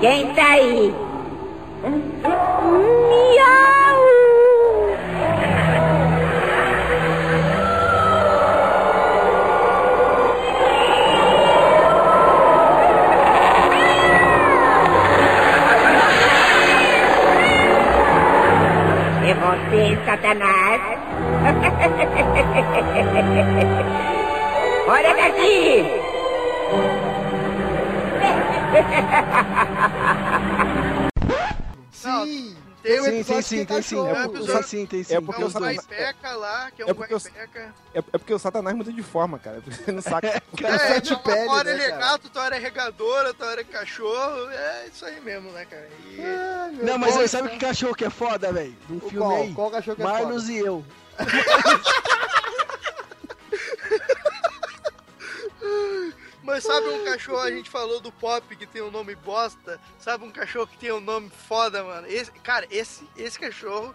[0.00, 0.94] Quem tá aí?
[1.84, 3.83] É
[19.54, 20.80] você, Satanás?
[24.88, 25.84] Olha daqui!
[32.26, 32.56] Sim!
[32.82, 33.96] Tem um Sim, sim, episódio sim, que tem sim.
[33.96, 35.14] É, É por- episódio- sim, tem sim.
[35.14, 37.74] é É porque um o lá, que é um é porque guaipeca.
[37.94, 39.62] É, é porque o Satanás muda de forma, cara.
[39.66, 40.26] Você não saca.
[40.28, 42.00] É, sete não, pele, uma hora né, ele é cara?
[42.02, 44.50] gato, outra hora é regador, outra hora é cachorro.
[44.50, 45.88] É isso aí mesmo, né, cara?
[46.10, 48.76] E- meu Não, mas aí, sabe que cachorro que é foda, velho?
[48.90, 49.36] Um filme qual?
[49.42, 49.54] aí.
[49.54, 50.84] Qual cachorro que é Marlos e eu.
[56.44, 59.80] Mas sabe um cachorro, a gente falou do Pop que tem um nome bosta?
[59.98, 62.06] Sabe um cachorro que tem um nome foda, mano?
[62.06, 63.94] Esse, cara, esse, esse cachorro,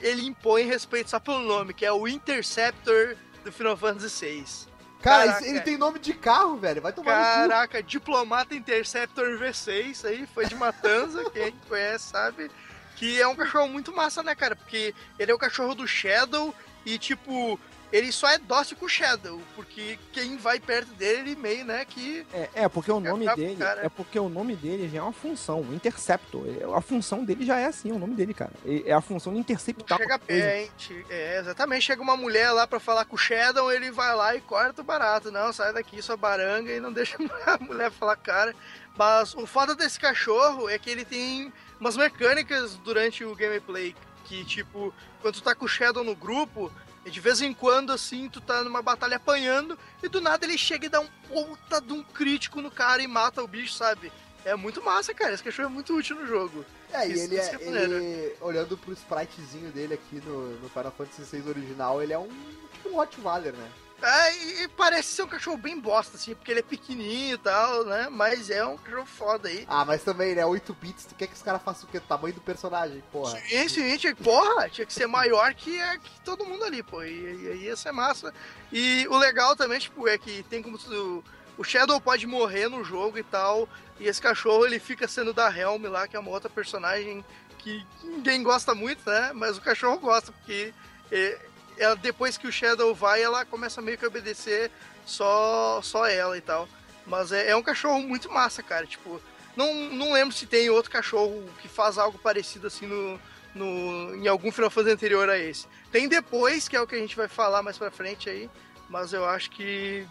[0.00, 4.70] ele impõe respeito só pelo nome, que é o Interceptor do Final Fantasy VI.
[5.02, 5.46] Cara, Caraca.
[5.46, 6.80] ele tem nome de carro, velho.
[6.80, 12.50] Vai tomar no Caraca, Diplomata Interceptor V6, aí foi de Matanza, quem conhece sabe.
[12.96, 14.56] Que é um cachorro muito massa, né, cara?
[14.56, 17.60] Porque ele é o cachorro do Shadow e, tipo,
[17.92, 21.84] ele só é dócil com o Shadow, porque quem vai perto dele, ele meio, né,
[21.84, 22.24] que...
[22.32, 23.56] É, é, porque o nome dele.
[23.56, 23.84] cara.
[23.84, 26.46] É porque o nome dele já é uma função, o Interceptor.
[26.46, 28.52] Ele- A função dele já é assim, o nome dele, cara.
[28.64, 30.70] E- É a função de interceptar Chega qualquer coisa.
[30.88, 31.82] perto, é, exatamente.
[31.84, 34.84] Chega uma mulher lá pra falar com o Shadow, ele vai lá e corta o
[34.84, 35.30] barato.
[35.32, 38.54] Não, sai daqui, sua baranga, e não deixa a mulher falar cara.
[38.96, 43.94] Mas o foda desse cachorro é que ele tem umas mecânicas durante o gameplay.
[44.24, 46.70] Que, tipo, quando tu tá com o Shadow no grupo,
[47.04, 50.58] e de vez em quando, assim, tu tá numa batalha apanhando, e do nada ele
[50.58, 54.12] chega e dá um puta de um crítico no cara e mata o bicho, sabe?
[54.44, 55.34] É muito massa, cara.
[55.34, 56.64] Esse cachorro é muito útil no jogo.
[56.92, 57.48] É, e ele é.
[57.48, 57.82] que é.
[57.82, 62.28] Ele, olhando pro spritezinho dele aqui no, no Final Fantasy VI original, ele é um.
[62.72, 63.70] Tipo um Rottweiler, né?
[64.02, 67.84] É, e parece ser um cachorro bem bosta, assim, porque ele é pequenininho e tal,
[67.84, 68.08] né?
[68.10, 69.64] Mas é um cachorro foda aí.
[69.68, 70.44] Ah, mas também, né?
[70.44, 71.98] 8 bits, tu quer que os caras façam o quê?
[71.98, 73.38] O tamanho do personagem, porra.
[73.40, 77.02] Sim, sim, tinha, porra, tinha que ser maior que, é, que todo mundo ali, pô.
[77.02, 78.32] E e aí ia ser massa.
[78.72, 81.24] E o legal também, tipo, é que tem como tu.
[81.56, 83.68] O Shadow pode morrer no jogo e tal.
[83.98, 87.24] E esse cachorro ele fica sendo da Helm lá, que é uma outra personagem
[87.58, 89.32] que ninguém gosta muito, né?
[89.34, 90.72] Mas o cachorro gosta, porque
[91.12, 91.38] é,
[91.80, 94.70] ela, depois que o Shadow vai, ela começa meio que a obedecer
[95.06, 96.68] só, só ela e tal.
[97.06, 98.86] Mas é, é um cachorro muito massa, cara.
[98.86, 99.20] Tipo,
[99.56, 103.18] não, não lembro se tem outro cachorro que faz algo parecido assim no,
[103.54, 105.66] no, em algum Final Fantasy anterior a esse.
[105.90, 108.50] Tem depois, que é o que a gente vai falar mais pra frente aí,
[108.88, 110.06] mas eu acho que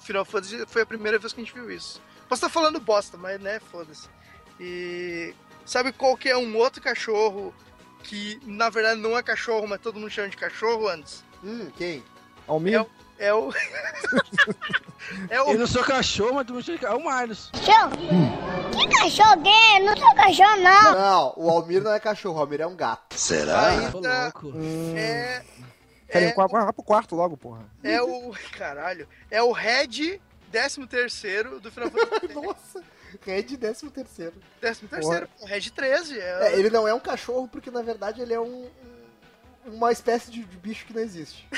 [0.00, 2.00] Final Fantasy foi a primeira vez que a gente viu isso.
[2.28, 4.08] Posso estar falando bosta, mas né, foda-se.
[4.58, 5.34] E
[5.66, 7.54] sabe qual que é um outro cachorro
[8.04, 11.24] que na verdade não é cachorro, mas todo mundo chama de cachorro antes?
[11.42, 12.02] Hum, quem?
[12.46, 12.74] Almir?
[12.74, 12.88] É o.
[13.18, 13.52] É o.
[15.30, 17.50] é o Eu não sou cachorro, mas tu me chama de- É o Marlos.
[17.52, 19.78] Que cachorro que é?
[19.80, 20.92] Não sou cachorro, não.
[20.94, 23.16] Não, o Almir não é cachorro, o Almir é um gato.
[23.30, 24.52] ainda louco.
[24.96, 25.42] é.
[26.08, 27.64] Peraí, É, vai vai pro quarto logo, porra.
[27.82, 28.32] é o.
[28.56, 29.08] Caralho.
[29.30, 30.20] É o Red
[30.52, 32.34] 13 terceiro do Final Fantasy.
[32.34, 32.82] Nossa,
[33.22, 34.34] Red 13 terceiro.
[34.60, 36.18] 13 terceiro, o Red 13.
[36.18, 38.64] É, É, ele não é um cachorro porque na verdade ele é um.
[39.66, 41.48] um- Uma espécie de, de bicho que não existe.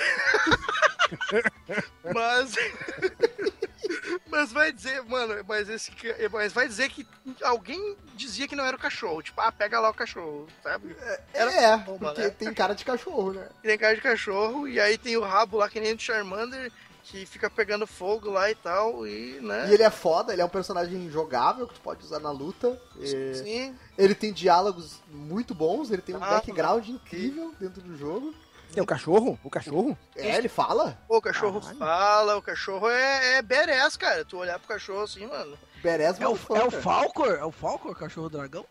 [2.15, 2.55] Mas.
[4.27, 5.93] mas vai dizer, mano, mas esse.
[6.33, 7.07] Mas vai dizer que
[7.43, 9.23] alguém dizia que não era o cachorro.
[9.23, 10.97] Tipo, ah, pega lá o cachorro, sabe?
[11.33, 12.31] Era é, bomba, porque né?
[12.31, 13.49] tem cara de cachorro, né?
[13.63, 16.73] Tem cara de cachorro, e aí tem o rabo lá que nem do Charmander,
[17.07, 19.69] que fica pegando fogo lá e tal, e, né?
[19.71, 22.81] E ele é foda, ele é um personagem jogável que tu pode usar na luta.
[22.99, 23.77] E Sim.
[23.97, 28.35] Ele tem diálogos muito bons, ele tem um Ah, background incrível dentro do jogo.
[28.75, 29.39] É o cachorro?
[29.45, 29.97] O cachorro?
[30.17, 30.99] É, ele fala.
[31.09, 34.25] O cachorro fala, o cachorro é, é badass, cara.
[34.25, 35.57] Tu olhar pro cachorro assim, mano.
[35.83, 37.35] Beres É o, é o Falcor?
[37.35, 38.67] É o Falcor, cachorro dragão?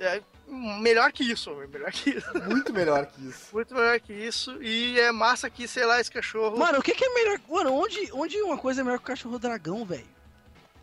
[0.00, 2.30] É melhor que isso, melhor que isso.
[2.48, 3.46] Muito melhor que isso.
[3.52, 4.62] Muito melhor que isso.
[4.62, 6.56] E é massa que, sei lá, esse cachorro.
[6.58, 7.40] Mano, o que, que é melhor?
[7.48, 10.06] Mano, onde, onde uma coisa é melhor que o cachorro dragão, velho?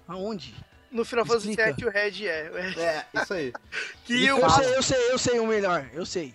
[0.07, 0.53] Aonde?
[0.91, 1.55] no Final Fantasy.
[1.55, 2.51] VII o Red é.
[2.77, 3.53] É, isso aí.
[4.03, 4.49] Que Eu o.
[4.49, 6.33] sei, eu sei, eu sei o melhor, eu sei.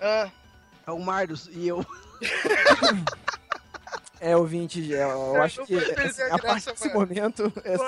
[0.00, 0.30] Ah,
[0.86, 1.84] É o Marlos e eu.
[4.22, 7.00] É, ouvinte, é, eu Cara, acho que vai perder a a partir graça, desse mano.
[7.00, 7.84] momento é só,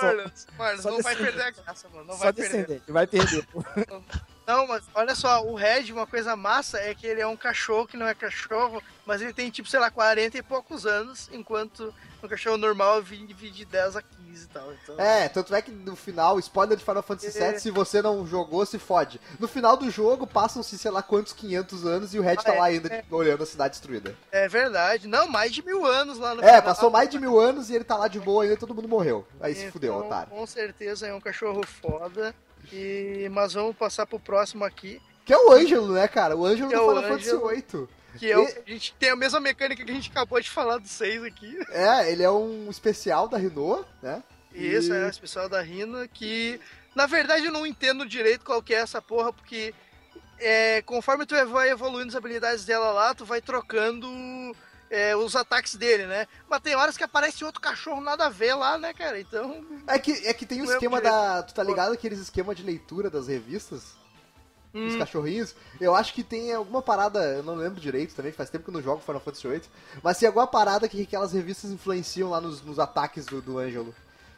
[0.78, 1.16] só não vai descendente.
[1.18, 2.04] perder a graça, mano.
[2.06, 2.56] Não só vai perder.
[2.64, 3.46] descendente, vai perder.
[4.52, 7.86] Não, mas olha só, o Red, uma coisa massa é que ele é um cachorro
[7.86, 11.92] que não é cachorro, mas ele tem tipo, sei lá, 40 e poucos anos, enquanto
[12.22, 14.72] um cachorro normal vive de 10 a 15 e tal.
[14.74, 17.58] Então, É, tanto é que no final, spoiler de Final Fantasy VII, É.
[17.58, 19.18] se você não jogou, se fode.
[19.40, 22.54] No final do jogo, passam-se sei lá quantos 500 anos e o Red Ah, tá
[22.54, 23.04] é, lá ainda, é.
[23.10, 24.14] olhando a cidade destruída.
[24.30, 25.08] É verdade.
[25.08, 26.62] Não, mais de mil anos lá no É, final.
[26.62, 28.86] passou mais de mil anos e ele tá lá de boa ainda e todo mundo
[28.86, 29.26] morreu.
[29.40, 30.28] Aí se Então, fudeu, otário.
[30.30, 32.34] Com certeza é um cachorro foda.
[32.70, 33.28] E...
[33.32, 36.36] Mas vamos passar pro próximo aqui, Que é o Ângelo, né, cara?
[36.36, 37.54] O Ângelo Que do é o Final Fantasy.
[37.76, 37.88] VIII.
[38.18, 38.42] que é o...
[38.42, 41.22] E- a gente tem a mesma mecânica que a gente acabou de falar do 6
[41.24, 41.58] aqui.
[41.70, 44.22] É, ele é um especial da Renault, né?
[44.54, 46.60] Isso, E- é o especial da Rina, que
[46.94, 49.72] na verdade eu não entendo direito qual que é essa porra, porque
[50.38, 54.06] é, conforme tu vai evoluindo as habilidades dela lá, tu vai trocando
[54.92, 56.28] é, os ataques dele, né?
[56.48, 59.18] Mas tem horas que aparece outro cachorro nada a ver lá, né, cara?
[59.18, 59.64] Então.
[59.86, 61.14] É que, é que tem o é esquema direito.
[61.14, 61.42] da.
[61.42, 63.94] Tu tá ligado aqueles esquema de leitura das revistas?
[64.74, 65.54] Os hum, cachorrinhos?
[65.80, 68.74] Eu acho que tem alguma parada, eu não lembro direito também, faz tempo que eu
[68.74, 69.62] não jogo Final Fantasy VIII.
[70.02, 73.94] Mas tem alguma parada que aquelas revistas influenciam lá nos, nos ataques do, do Ângelo.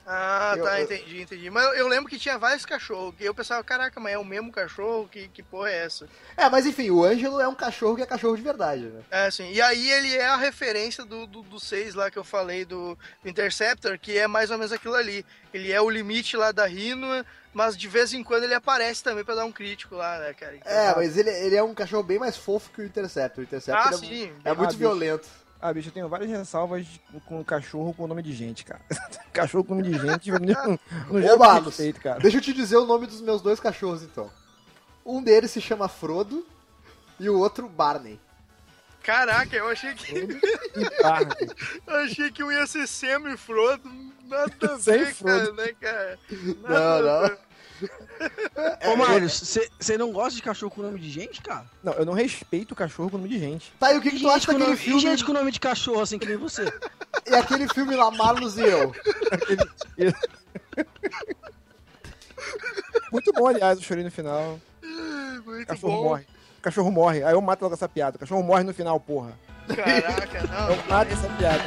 [0.06, 1.50] Ah, Eu- tá, eu- entendi, entendi.
[1.50, 4.52] Mas eu, lembro que tinha vários cachorros, que eu pensava, caraca, mas é o mesmo
[4.52, 5.08] cachorro?
[5.08, 6.06] Que, que porra é essa?
[6.36, 9.02] É, mas enfim, o Ângelo é um cachorro que é cachorro de verdade, né?
[9.10, 12.24] É, assim, e aí ele é a referência do, do, do 6 lá que eu
[12.24, 15.24] falei do, Interceptor, que é mais ou menos aquilo ali.
[15.52, 17.06] Ele é o limite lá da Rhino,
[17.52, 20.56] mas de vez em quando ele aparece também pra dar um crítico lá, né, cara?
[20.56, 23.40] Então, É, mas ele, ele é um cachorro bem mais fofo que o Interceptor.
[23.40, 24.32] O Interceptor Ah, é, sim.
[24.44, 24.78] é muito Ah, bicho.
[24.78, 25.43] violento.
[25.66, 26.86] Ah, bicho, eu tenho várias ressalvas
[27.24, 28.82] com cachorro com nome de gente, cara.
[29.32, 32.20] cachorro com nome de gente não, não Ô, respeito, cara.
[32.20, 34.30] deixa eu te dizer o nome dos meus dois cachorros, então.
[35.06, 36.46] Um deles se chama Frodo
[37.18, 38.20] e o outro Barney.
[39.02, 40.12] Caraca, eu achei que.
[41.86, 43.90] eu achei que um ia ser Sam e Frodo.
[44.24, 45.52] Nada a Sem ver, cara, Frodo.
[45.54, 46.18] né, cara?
[46.30, 47.38] Não, Nada a não.
[48.86, 51.64] Ô, Mário, você não gosta de cachorro com nome de gente, cara?
[51.82, 53.72] Não, eu não respeito o cachorro com nome de gente.
[53.80, 54.98] Tá, e o que, que tu acha daquele nome- filme?
[54.98, 56.64] E gente com nome de cachorro, assim, que nem você.
[57.26, 58.92] E aquele filme lá, Marlos e eu?
[63.10, 64.58] Muito bom, aliás, eu chorei no final.
[64.82, 66.02] O Muito cachorro bom.
[66.04, 66.26] morre.
[66.58, 67.22] O cachorro morre.
[67.24, 68.16] Aí eu mato logo essa piada.
[68.16, 69.32] O cachorro morre no final, porra.
[69.74, 70.70] Caraca, não.
[70.74, 71.64] Eu mato essa piada.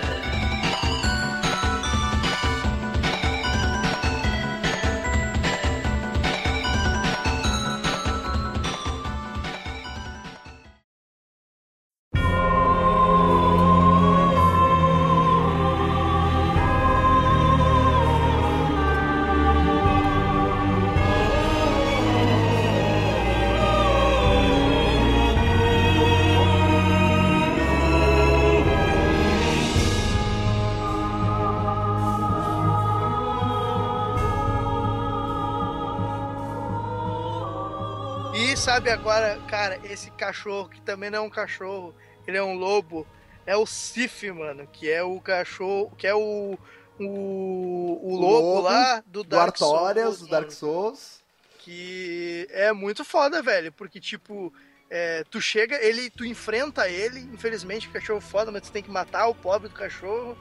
[39.18, 41.96] Agora, cara, esse cachorro que também não é um cachorro,
[42.28, 43.08] ele é um lobo,
[43.46, 46.58] é o Sif, mano, que é o cachorro, que é o
[47.00, 51.24] o, o lobo, lobo lá do Do Dark Artorias, Souls, do Dark Souls.
[51.60, 54.54] que é muito foda, velho, porque tipo,
[54.90, 58.84] é, tu chega, ele, tu enfrenta ele, infelizmente o cachorro é foda, mas tu tem
[58.84, 60.38] que matar o pobre do cachorro.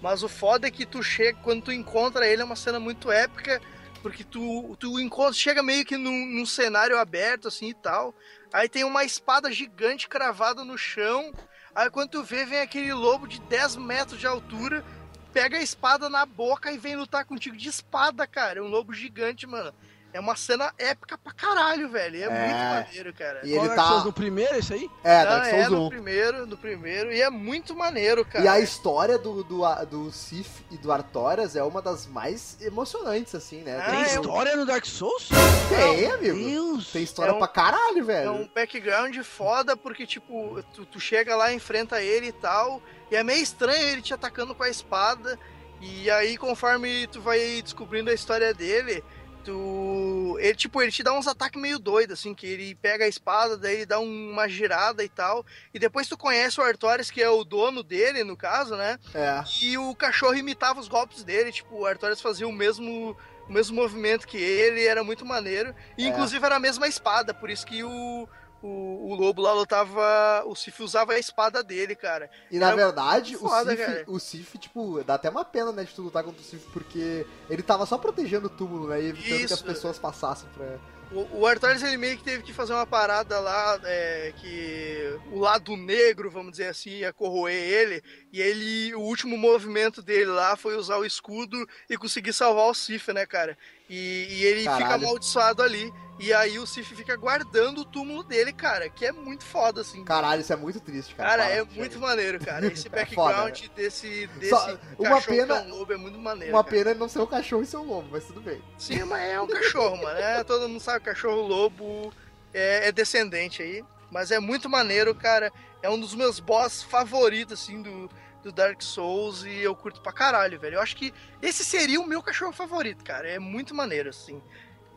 [0.00, 3.10] Mas o foda é que tu chega, quando tu encontra ele, é uma cena muito
[3.10, 3.60] épica,
[3.96, 8.14] porque tu, tu encontra, chega meio que num, num cenário aberto, assim e tal.
[8.52, 11.32] Aí tem uma espada gigante cravada no chão.
[11.74, 14.84] Aí quando tu vê, vem aquele lobo de 10 metros de altura,
[15.32, 18.60] pega a espada na boca e vem lutar contigo de espada, cara.
[18.60, 19.74] É um lobo gigante, mano.
[20.16, 22.16] É uma cena épica pra caralho, velho.
[22.16, 22.28] É, É.
[22.30, 23.40] muito maneiro, cara.
[23.44, 23.88] E Qual ele Dark tá.
[23.88, 24.90] Souls no primeiro, isso aí?
[25.04, 25.88] É, Não, Dark é Souls no 1.
[25.90, 28.42] primeiro, no primeiro, e é muito maneiro, cara.
[28.44, 33.34] E a história do, do, do Sif e do Artorias é uma das mais emocionantes,
[33.34, 33.78] assim, né?
[33.78, 35.28] Ah, Tem é história no Dark Souls?
[35.68, 36.34] Tem, amigo.
[36.38, 36.90] Deus.
[36.92, 38.32] Tem história É um- pra caralho, É velho.
[38.32, 43.22] um background foda, porque, tipo, tu, tu chega lá, enfrenta ele e tal, e é
[43.22, 45.38] meio estranho ele te atacando com a espada,
[45.78, 49.04] e aí, conforme tu vai descobrindo a história dele,
[49.46, 50.36] tu...
[50.40, 53.56] Ele, tipo, ele te dá uns ataques meio doidos, assim, que ele pega a espada,
[53.56, 57.30] daí ele dá uma girada e tal, e depois tu conhece o Artorias, que é
[57.30, 58.98] o dono dele, no caso, né?
[59.14, 59.42] É.
[59.62, 63.16] E o cachorro imitava os golpes dele, tipo, o Artorias fazia o mesmo,
[63.48, 65.74] o mesmo movimento que ele, era muito maneiro.
[65.96, 66.08] E É.
[66.08, 68.28] inclusive era a mesma espada, por isso que o,
[68.66, 70.42] o, o lobo lá lutava.
[70.46, 72.28] O Sif usava a espada dele, cara.
[72.50, 74.04] E na Era verdade, muito foda, o, Sif, cara.
[74.08, 77.26] o Sif, tipo, dá até uma pena, né, de tu lutar contra o Sif, porque
[77.48, 79.64] ele tava só protegendo o túmulo, né, e evitando que as Isso.
[79.64, 80.78] pessoas passassem pra...
[81.12, 85.38] O, o Artorias ele meio que teve que fazer uma parada lá, é, que o
[85.38, 88.02] lado negro, vamos dizer assim, ia corroer ele.
[88.32, 92.74] E ele, o último movimento dele lá foi usar o escudo e conseguir salvar o
[92.74, 93.56] Sif, né, cara?
[93.88, 95.04] E, e ele fica Caralho.
[95.04, 95.92] amaldiçoado ali.
[96.18, 100.02] E aí o Sif fica guardando o túmulo dele, cara, que é muito foda, assim.
[100.02, 101.28] Caralho, isso é muito triste, cara.
[101.28, 102.66] Cara, Para, é muito maneiro, cara.
[102.72, 105.96] Esse É background foda, desse, desse Só- uma cachorro pena- que é um lobo é
[105.98, 106.54] muito maneiro.
[106.54, 106.74] Uma cara.
[106.76, 108.62] pena não ser um cachorro e ser um lobo, mas tudo bem.
[108.78, 110.18] Sim, mas é um cachorro, mano.
[110.18, 112.10] É, todo mundo sabe que cachorro lobo
[112.54, 113.84] é, é descendente aí.
[114.10, 115.52] Mas é muito maneiro, cara.
[115.82, 118.08] É um dos meus boss favoritos, assim, do,
[118.46, 119.44] do Dark Souls.
[119.44, 120.74] E eu curto pra caralho, velho.
[120.76, 123.28] Eu acho que esse seria o meu cachorro favorito, cara.
[123.28, 124.40] É muito maneiro, assim.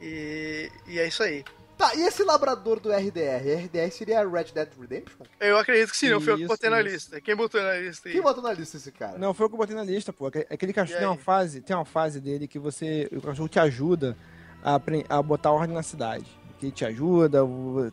[0.02, 1.44] E, e é isso aí.
[1.78, 3.56] Tá, e esse labrador do RDR?
[3.66, 5.26] RDR seria Red Dead Redemption?
[5.40, 6.90] Eu acredito que sim, não foi eu que Isso, botei na isso.
[6.90, 7.22] lista.
[7.22, 8.14] Quem botou na lista aí?
[8.14, 9.18] Quem botou na lista esse cara?
[9.18, 10.28] Não, foi o que eu botei na lista, pô.
[10.28, 13.08] Aque- Aquele cachorro tem uma fase, tem uma fase dele que você.
[13.14, 14.18] O cachorro te ajuda
[14.62, 16.26] a, a botar ordem na cidade.
[16.60, 17.40] Que ele te ajuda,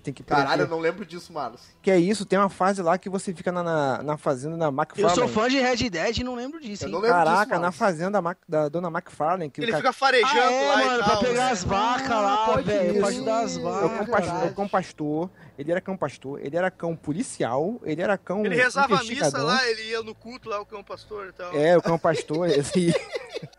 [0.02, 1.60] tem que Caralho, eu não lembro disso, Marlos.
[1.80, 4.64] Que é isso, tem uma fase lá que você fica na, na, na fazenda da
[4.66, 5.14] Eu McFarlane.
[5.14, 6.92] sou fã de Red Dead e não lembro disso, Eu hein?
[6.94, 9.48] não lembro Caraca, disso, na fazenda Mac- da dona McFarlane.
[9.50, 11.18] Que Ele ca- fica farejando Ah, é, lá mano, e pra tal.
[11.20, 11.50] pegar né?
[11.52, 13.80] as vacas Ah, lá, velho, pra ajudar as o vacas.
[13.90, 14.48] cão pastor, verdade.
[14.50, 18.56] o cão pastor, ele era cão pastor, ele era cão policial, ele era cão Ele
[18.56, 21.54] rezava a missa lá, ele ia no culto lá, o cão pastor e tal.
[21.56, 22.92] É, o cão pastor, esse,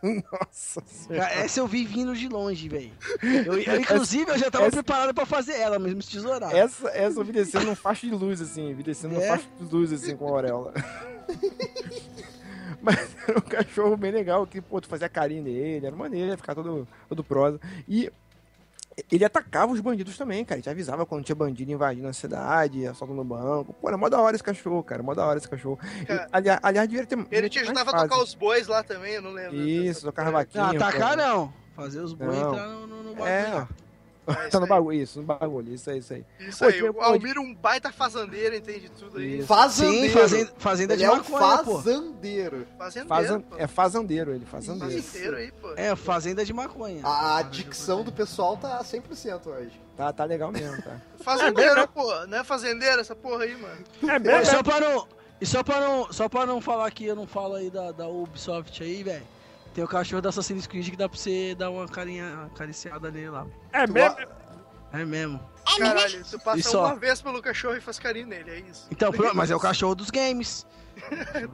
[0.04, 2.92] Nossa Cara, Essa eu vi vindo de longe, velho.
[3.82, 6.54] Inclusive, eu já tava essa- preparado pra fazer ela, mas me tesourar.
[6.56, 8.74] Essa, essa eu vi descendo num facho de luz, assim.
[8.74, 9.28] Vi descendo num É?
[9.28, 10.74] facho de luz, assim, com a auréola.
[12.82, 16.38] Mas era um cachorro bem legal, que, pô, tu fazia carinho nele, era maneiro, ia
[16.38, 17.60] ficar todo, todo prosa.
[17.88, 18.12] E
[19.12, 20.58] ele atacava os bandidos também, cara.
[20.58, 23.74] Ele te avisava quando tinha bandido invadindo a cidade, assaltando no banco.
[23.74, 25.04] Pô, era mó da hora esse cachorro, cara.
[25.04, 25.80] Mó da hora esse cachorro.
[26.02, 27.28] E, Cara, aliás, aliás, devia ter.
[27.30, 29.56] Ele te ajudava a tocar os bois lá também, eu não lembro.
[29.56, 30.64] Isso, tocava vaquinha.
[30.64, 31.16] Não, atacar pô.
[31.16, 31.54] não.
[31.76, 32.54] Fazer os boi Não.
[32.54, 33.28] entrar no, no, no bagulho.
[33.28, 33.70] É, lá.
[34.28, 36.26] É, tá no bagulho, isso, no bagulho, isso aí, isso aí.
[36.40, 39.40] Isso Pô, aí, o pô, Almir um baita fazendeiro, entende tudo aí.
[39.40, 39.48] Isso.
[39.48, 40.08] Fazendeiro.
[40.08, 41.76] Sim, fazenda, fazenda Ele de é um maconha, pô.
[41.78, 42.68] fazendeiro.
[42.78, 43.44] Fazendeiro, Fazan-.
[43.58, 45.02] É fazandeiro ele, fazandeiro.
[45.02, 45.74] Fazendeiro aí, pô.
[45.76, 47.02] É, fazenda de maconha.
[47.04, 49.82] A dicção do pessoal tá 100% hoje.
[49.96, 50.98] Tá, tá legal mesmo, tá.
[51.24, 52.26] Fazendeiro, pô.
[52.28, 53.84] Não é fazendeiro essa porra aí, mano.
[54.04, 55.08] É E só pra não.
[55.40, 58.08] E só pra não, só pra não falar que eu não falo aí da, da
[58.08, 59.24] Ubisoft aí, velho.
[59.78, 63.30] Tem o cachorro da Assassin's Creed que dá pra você dar uma carinha acariciada nele
[63.30, 63.46] lá.
[63.72, 64.18] É Tu mesmo?
[64.92, 65.40] É mesmo.
[65.78, 66.86] Caralho, tu passa só?
[66.88, 68.88] uma vez pelo cachorro e faz carinho nele, é isso.
[68.90, 70.66] Então, mas é o cachorro dos games.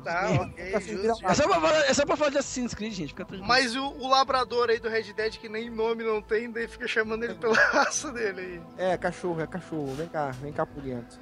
[0.05, 1.26] Tá, ok, justo.
[1.28, 3.09] É só pra falar, é só pra falar de Assassin's Creed, gente.
[3.09, 3.45] Fica tranquilo.
[3.45, 6.88] Mas o, o labrador aí do Red Dead, que nem nome não tem, daí fica
[6.88, 8.39] chamando ele pela raça dele
[8.78, 8.91] aí.
[8.93, 9.93] É, cachorro, é cachorro.
[9.95, 11.19] Vem cá, vem cá por dentro.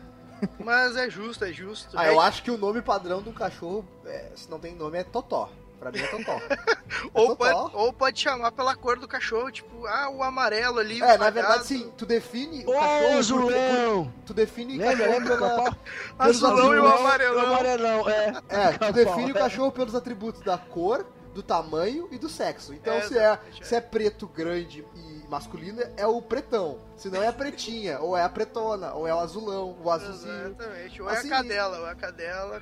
[0.60, 1.98] Mas é justo, é justo.
[1.98, 5.00] Ah, É- eu acho que o nome padrão um cachorro, é, se não tem nome,
[5.00, 5.50] é Totó.
[5.82, 6.40] Pra mim é Totó.
[7.12, 7.36] ou, Totó.
[7.64, 11.02] pode, ou pode chamar pela cor do cachorro, tipo, ah, o amarelo ali.
[11.02, 13.24] o É, na verdade, sim, tu define o cachorro.
[13.24, 14.04] Zulão!
[14.06, 15.38] por- tu define o Lembra, cachorro lembra?
[15.38, 15.78] pela.
[16.20, 17.44] Azulão e o amarelão.
[17.44, 18.34] O amarelão, é.
[18.48, 19.40] É, tu define o é.
[19.40, 21.04] cachorro pelos atributos da cor,
[21.34, 22.76] do tamanho e do sexo.
[22.76, 23.40] Então, É, se, é, é.
[23.64, 26.78] se é preto, grande e masculino, é o pretão.
[26.96, 30.48] Se não é a pretinha, ou é a pretona, ou é o azulão, o azulzinho.
[30.48, 31.02] Exatamente.
[31.02, 32.62] Ou Assim- é a cadela, ou é a cadela.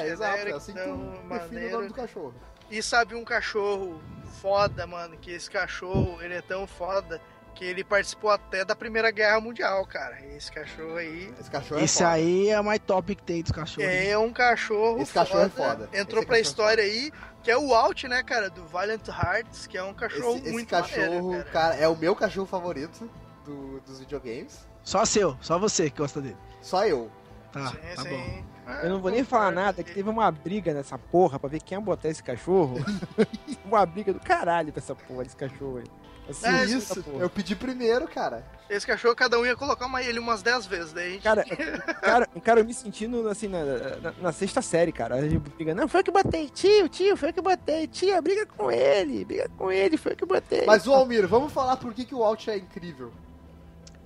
[0.00, 0.36] É, exato.
[0.48, 2.34] É assim que então, tu define o nome do cachorro.
[2.70, 4.00] E sabe um cachorro
[4.40, 7.20] foda, mano, que esse cachorro, ele é tão foda
[7.54, 10.20] que ele participou até da Primeira Guerra Mundial, cara.
[10.36, 12.10] Esse cachorro aí Esse cachorro é Esse foda.
[12.10, 13.88] aí é o mais top que tem dos cachorros.
[13.90, 15.88] é um cachorro Esse cachorro é foda.
[15.94, 17.10] Entrou Esse pra é história aí,
[17.42, 20.52] que é o Alt, né, cara, do Valiant Hearts, que é um cachorro Esse, esse
[20.52, 21.70] muito cachorro, maneiro, cara.
[21.70, 23.08] cara, é o meu cachorro favorito
[23.44, 24.66] do- dos videogames.
[24.82, 26.36] Só seu, só você que gosta dele.
[26.60, 27.10] Só eu.
[27.52, 28.08] Tá, Sim, tá sim.
[28.10, 28.44] bom.
[28.66, 31.62] Ah, Eu não vou nem falar nada, que teve uma briga nessa porra pra ver
[31.62, 32.76] quem ia botar esse cachorro.
[33.64, 35.84] uma briga do caralho pra essa porra desse cachorro aí.
[36.28, 38.44] Assim, É, isso, eu pedi primeiro, cara.
[38.68, 41.22] Esse cachorro, cada um ia colocar uma, ele umas 10 vezes, daí a gente...
[41.22, 41.44] Cara,
[42.02, 45.14] cara, cara, eu me sentindo assim na, na, na sexta série, cara.
[45.14, 48.20] A gente briga, não, foi eu que botei, tio, tio, foi eu que botei, tia,
[48.20, 50.66] briga com ele, briga com ele, foi eu que botei.
[50.66, 53.12] Mas o Almir, vamos falar por que, que o Alt é incrível.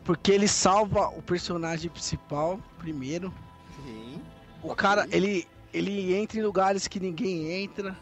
[0.05, 3.33] Porque ele salva o personagem principal primeiro.
[4.63, 7.97] O cara, ele, ele entra em lugares que ninguém entra.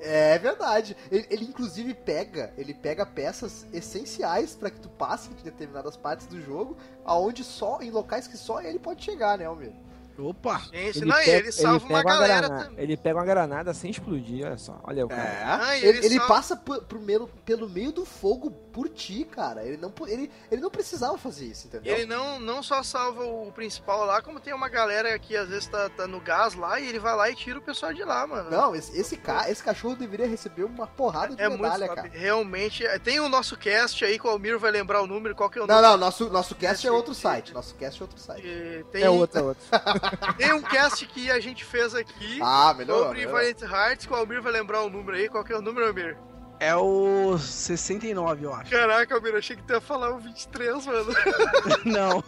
[0.00, 0.96] É verdade.
[1.10, 6.26] Ele, ele, inclusive pega, ele pega peças essenciais pra que tu passe de determinadas partes
[6.26, 9.72] do jogo, aonde só em locais que só ele pode chegar, né, Almir?
[10.20, 10.60] Opa!
[10.72, 12.84] Gente, não, e ele salva uma pega galera granada, também.
[12.84, 14.78] Ele pega uma granada sem explodir, olha só.
[14.84, 15.58] Olha o cara.
[15.66, 18.88] Ah, e ele, ele ele só- passa por, por meio- pelo meio do fogo por
[18.88, 19.64] ti, cara.
[19.64, 21.92] Ele não, ele, ele não precisava fazer isso, entendeu?
[21.94, 25.66] Ele não, não só salva o principal lá, como tem uma galera que às vezes
[25.66, 28.26] tá, tá no gás lá e ele vai lá e tira o pessoal de lá,
[28.26, 28.50] mano.
[28.50, 32.08] Não, esse, esse, ca, esse cachorro deveria receber uma porrada de é muito medalha, cara.
[32.12, 32.84] Realmente.
[32.86, 35.58] é, Tem o nosso cast aí, que o Almir vai lembrar o número, qual que
[35.58, 35.92] é o Não, número?
[35.92, 37.52] não, nosso, nosso cast é outro site.
[37.52, 38.46] Nosso cast é outro site.
[38.46, 39.64] Eh, Tem, É outro, é outro.
[40.36, 43.06] tem um cast que a gente fez aqui Ah, melhorou.
[43.06, 43.26] sobre.
[43.26, 45.28] Valiant Hearts, que o Almir vai lembrar o número aí.
[45.28, 46.16] Qual que é o número, Almir?
[46.58, 48.70] É o 69, eu acho.
[48.70, 51.12] Caraca, Almir, achei que tu ia falar o 23, mano.
[51.86, 52.22] Não.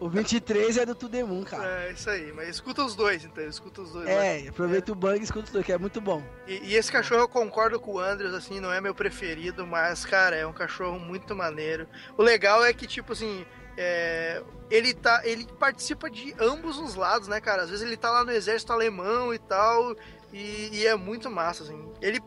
[0.00, 1.64] O 23 é do Tudemon, cara.
[1.84, 2.32] É, isso aí.
[2.32, 3.44] Mas escuta os dois, então.
[3.46, 4.08] Escuta os dois.
[4.08, 6.20] É, aproveita o bug e escuta os dois, que é muito bom.
[6.48, 10.04] E, e esse cachorro eu concordo com o Andrews, assim, não é meu preferido, mas,
[10.04, 11.86] cara, é um cachorro muito maneiro.
[12.18, 13.46] O legal é que, tipo assim,
[13.76, 15.22] é, ele tá.
[15.24, 17.62] Ele participa de ambos os lados, né, cara?
[17.62, 19.96] Às vezes ele tá lá no exército alemão e tal.
[20.32, 21.92] E, e é muito massa, assim.
[22.00, 22.20] Ele.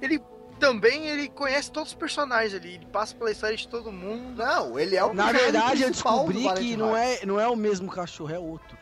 [0.00, 0.20] Ele
[0.58, 4.44] também ele conhece todos os personagens ali, ele passa pela história de todo mundo.
[4.44, 7.90] Não, ele é o Na verdade, eu descobri que não é, não é o mesmo
[7.90, 8.76] cachorro, é outro.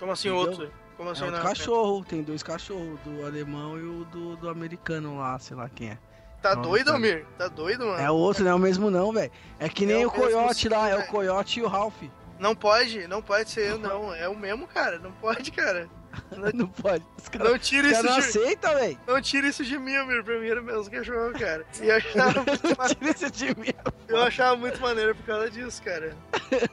[0.00, 0.50] Como assim, Entendeu?
[0.50, 0.72] outro?
[0.96, 1.48] Como assim, É outro não?
[1.48, 5.90] cachorro, tem dois cachorros, do alemão e o do, do americano lá, sei lá quem
[5.90, 5.98] é.
[6.44, 6.94] Tá Não, doido, não.
[6.96, 7.24] Almir?
[7.38, 7.98] Tá doido, mano?
[7.98, 9.32] É o outro, não é o mesmo não, velho.
[9.58, 11.10] É que nem É o o coiote mesmo lá, é o velho.
[11.10, 12.02] coiote e o Ralph.
[12.38, 14.14] Não pode, não pode ser, não.
[14.14, 14.98] É o mesmo, cara.
[14.98, 15.88] Não pode, cara.
[16.54, 17.02] Não pode.
[17.20, 18.98] Os caras Não tira isso não de aceita, velho.
[19.04, 21.64] Não tira isso de mim, mim era meus cachorro, cara.
[21.82, 23.72] E eu achava, muito ma- Tira isso de mim.
[24.06, 26.14] eu achava muito maneiro por causa disso, cara.
[26.50, 26.68] Tem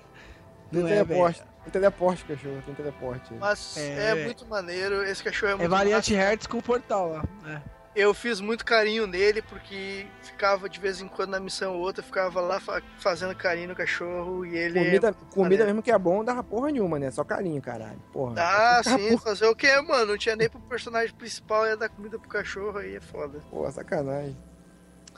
[0.72, 1.06] Não é, velho.
[1.08, 3.34] teleporte, tem teleporte, cachorro, tem teleporte.
[3.40, 4.26] Mas É, é, velho.
[4.26, 5.04] muito maneiro.
[5.04, 6.24] Esse cachorro é muito É variante massa.
[6.30, 7.24] Hertz com portal lá.
[7.50, 7.62] É.
[7.94, 12.02] Eu fiz muito carinho nele, porque ficava de vez em quando na missão ou outra,
[12.02, 14.80] ficava lá fa- fazendo carinho no cachorro e ele.
[14.80, 17.12] Comida, comida mesmo que é bom, não dava porra nenhuma, né?
[17.12, 18.00] Só carinho, caralho.
[18.14, 18.36] Porra.
[18.38, 20.06] Ah, sim, porra- fazer o quê, mano?
[20.06, 23.40] Não tinha nem pro personagem principal, ia dar comida pro cachorro aí, é foda.
[23.50, 24.38] Porra, sacanagem.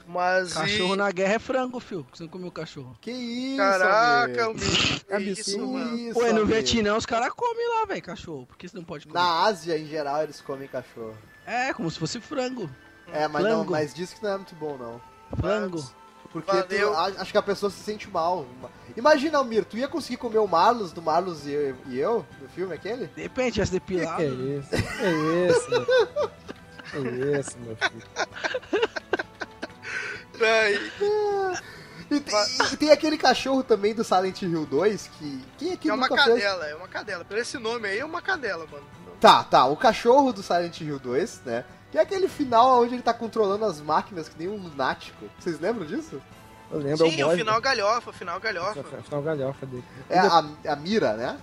[0.07, 0.51] Mas.
[0.51, 2.05] e- Cachorro na guerra é frango, filho.
[2.11, 2.97] Você não comeu cachorro.
[2.99, 4.59] Que isso, Caraca, amigo.
[4.59, 5.05] amigo.
[5.05, 5.29] que absurdo.
[5.31, 6.13] isso, mano.
[6.13, 6.45] Pô, e no.
[6.45, 8.45] Vietnã os caras comem lá, velho, cachorro.
[8.47, 9.19] Por que você não pode comer?
[9.19, 11.15] Na Ásia, em geral, eles comem cachorro.
[11.45, 12.69] É, como se fosse frango.
[13.11, 15.01] É, mas não, mas diz que não é muito bom, não.
[15.37, 15.83] Frango.
[16.31, 18.45] Porque tu- acho que a pessoa se sente mal.
[18.97, 22.49] Imagina, Almir, tu ia conseguir comer o Marlos do Marlos e eu, e eu no
[22.49, 23.05] filme aquele?
[23.07, 24.17] De repente, tivesse Que depilado.
[24.17, 24.69] que é isso?
[24.69, 26.31] Que é isso, meu filho?
[26.89, 28.03] Que é isso, meu filho?
[30.41, 30.91] Aí,
[32.11, 35.41] E, tem- e tem aquele cachorro também do Silent Hill 2 que.
[35.57, 36.35] Quem aqui é uma nunca fez?
[36.35, 37.23] cadela, é uma cadela.
[37.25, 38.83] Por esse nome aí é uma cadela, mano.
[39.23, 39.65] Tá, tá.
[39.67, 41.63] O cachorro do Silent Hill 2, né?
[41.89, 45.29] Que é aquele final onde ele tá controlando as máquinas que nem um lunático.
[45.39, 46.21] Vocês lembram disso?
[46.69, 48.81] Eu lembro, Sim, é o boss, final galhofa, o final galhofa.
[48.81, 49.83] O final galhofa dele.
[50.09, 51.37] É a, a Mira, né?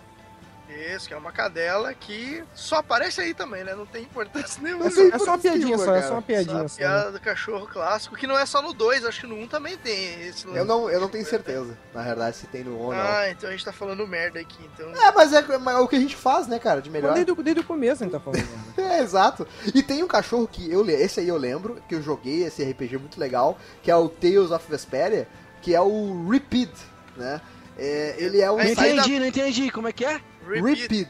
[0.95, 3.75] Isso, que é uma cadela que só aparece aí também, né?
[3.75, 4.87] Não tem importância nenhuma.
[4.87, 6.77] É só, é só uma piadinha só, é só uma piadinha a só.
[6.77, 9.77] piada do cachorro clássico, que não é só no 2, acho que no 1 também
[9.77, 12.93] tem esse Eu não, eu não tenho certeza, na verdade, se tem no 1 ou
[12.93, 13.01] não.
[13.01, 14.91] Ah, então a gente tá falando merda aqui, então.
[14.95, 17.15] É, mas é, mas é o que a gente faz, né, cara, de melhor.
[17.15, 18.41] Desde, desde o começo a gente tá falando.
[18.41, 18.61] né?
[18.91, 19.47] É, exato.
[19.75, 22.63] E tem um cachorro que eu le- esse aí eu lembro, que eu joguei esse
[22.63, 25.29] RPG muito legal, que é o Tales of Vesperia,
[25.63, 26.71] que é o Repeat,
[27.17, 27.41] né?
[27.79, 29.71] É, ele é um Não entendi, não entendi.
[29.71, 30.21] Como é que é?
[30.47, 30.83] Repeat.
[30.83, 31.09] Repeat.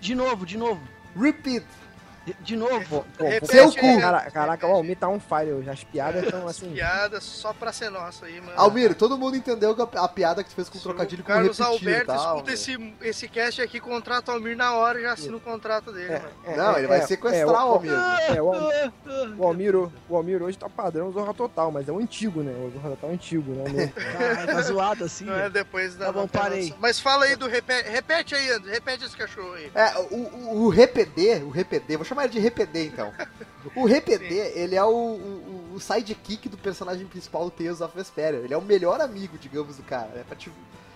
[0.00, 0.80] De novo, de novo.
[1.16, 1.64] Repeat.
[2.24, 2.84] De, de novo.
[2.88, 4.00] Pô, pô, Repete Seu aí, cu.
[4.00, 4.72] Cara, caraca, o.
[4.72, 5.68] Almir tá on fire hoje.
[5.70, 6.70] As piadas estão As assim.
[6.72, 8.52] piadas só pra ser nossa aí, mano.
[8.56, 11.24] Almir, todo mundo entendeu que a, a piada que tu fez com o trocadilho o
[11.24, 12.34] com Carlos repetir Alberto tal.
[12.36, 15.92] escuta esse, esse cast aqui, contrata o Almir na hora e já assina o contrato
[15.92, 16.28] dele, mano.
[16.44, 17.92] É, Não, é, ele vai é, sequestrar é, o Almir.
[17.92, 18.92] É, o, Almir-
[19.38, 19.76] o, Almir,
[20.08, 22.52] o Almir hoje tá padrão Zorra Total, mas é o antigo, né?
[22.52, 23.64] O Zorra Total é antigo, né?
[23.64, 23.92] O.
[24.12, 25.24] Caralho, tá zoado assim.
[25.24, 26.74] Não é depois da Tá bom, parei.
[26.78, 27.88] Mas fala aí do repete.
[27.88, 28.72] Repete aí, André.
[28.72, 29.70] Repete esse cachorro aí.
[29.74, 33.12] É, o, o, o RPD, o RPD, vou chamar ele de RPD então.
[33.74, 38.40] O RPD, ele é o, o, o sidekick do personagem principal do Tales of Vesperia.
[38.40, 40.10] Ele é o melhor amigo, digamos, do cara.
[40.16, 40.52] É pra te-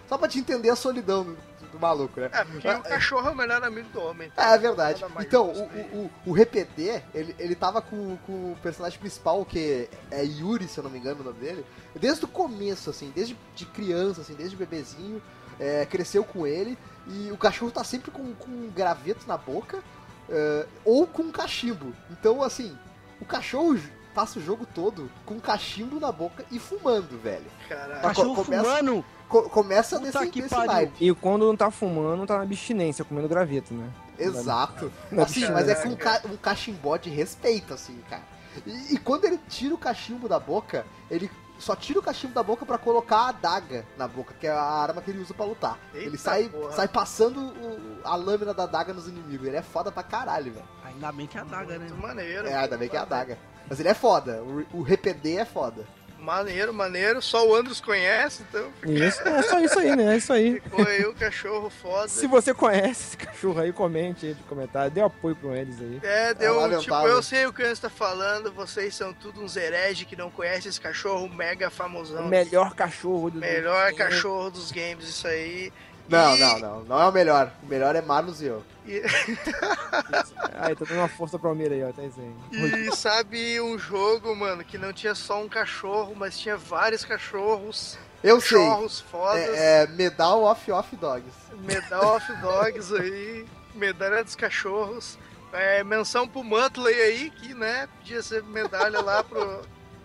[0.09, 1.37] só pra te entender a solidão do,
[1.73, 2.29] do maluco, né?
[2.33, 4.31] É, porque o cachorro é o melhor amigo do homem.
[4.37, 5.05] É, é verdade.
[5.21, 9.89] Então, o, o, o, o RPD, ele, ele tava com, com o personagem principal, que
[10.11, 11.65] é Yuri, se eu não me engano o nome dele,
[11.95, 15.21] desde o começo, assim, desde de criança, assim, desde bebezinho,
[15.59, 16.77] é, cresceu com ele,
[17.09, 19.83] e o cachorro tá sempre com, com um graveto na boca,
[20.29, 21.93] é, ou com um cachimbo.
[22.11, 22.77] Então, assim,
[23.21, 23.79] o cachorro
[24.15, 27.45] passa o jogo todo com um cachimbo na boca e fumando, velho.
[27.69, 28.01] Caralho.
[28.03, 29.05] Cachorro começa- fumando.
[29.29, 30.73] Co- começa Puta nesse, que nesse pariu.
[30.73, 31.05] naipe.
[31.11, 33.91] E quando não tá fumando, tá na abstinência, comendo graveto, né?
[34.19, 34.91] Exato.
[35.11, 38.23] Não, Assim, bicho, mas é com um, ca um cachimbó de respeito, assim, cara.
[38.65, 41.29] E, e quando ele tira o cachimbo da boca, ele
[41.59, 44.61] só tira o cachimbo da boca pra colocar a adaga na boca, que é a
[44.63, 45.79] arma que ele usa pra lutar.
[45.95, 46.73] Eita ele sai, porra.
[46.73, 49.47] sai passando o- a lâmina da adaga nos inimigos.
[49.47, 50.67] Ele é foda pra caralho, velho.
[50.85, 51.87] Ainda bem que é a daga, né?
[51.89, 52.47] Muito maneiro.
[52.47, 53.39] É, ainda bem que é a adaga.
[53.69, 54.43] Mas ele é foda.
[54.73, 55.85] O, o RPD é foda.
[56.19, 57.21] Maneiro, maneiro.
[57.23, 60.15] Só o Andros conhece, então Isso, é só isso aí, né?
[60.15, 60.61] É isso aí.
[60.61, 62.09] ficou aí o cachorro foda.
[62.09, 64.91] Se você conhece esse cachorro aí, comente aí no comentário.
[64.91, 66.01] Dê apoio pro eles aí.
[66.03, 66.81] É, deu, lamentável.
[66.81, 70.17] tipo, eu sei o que o Andros tá falando, vocês são tudo uns hereges que
[70.17, 72.25] não conhecem esse cachorro mega famosão.
[72.25, 75.73] O melhor cachorro do Melhor cachorro dos games, isso aí.
[76.09, 76.85] Não, E- não, não.
[76.85, 77.53] Não é o melhor.
[77.63, 78.63] O melhor é Marlos e eu.
[78.87, 79.03] E,
[80.55, 81.93] Aí, tá dando uma força pro Almir aí, ó.
[81.93, 82.89] Tá aí.
[82.89, 87.99] e sabe um jogo, mano, que não tinha só um cachorro, mas tinha vários cachorros.
[88.23, 88.59] Eu sei.
[88.59, 89.49] Cachorros fodas.
[89.49, 91.35] É, é Medal of Off Dogs.
[91.61, 93.47] Medal of Dogs aí.
[93.75, 95.19] Medalha dos cachorros.
[95.53, 99.63] É, menção pro Muttley aí, que, né, podia ser medalha lá pro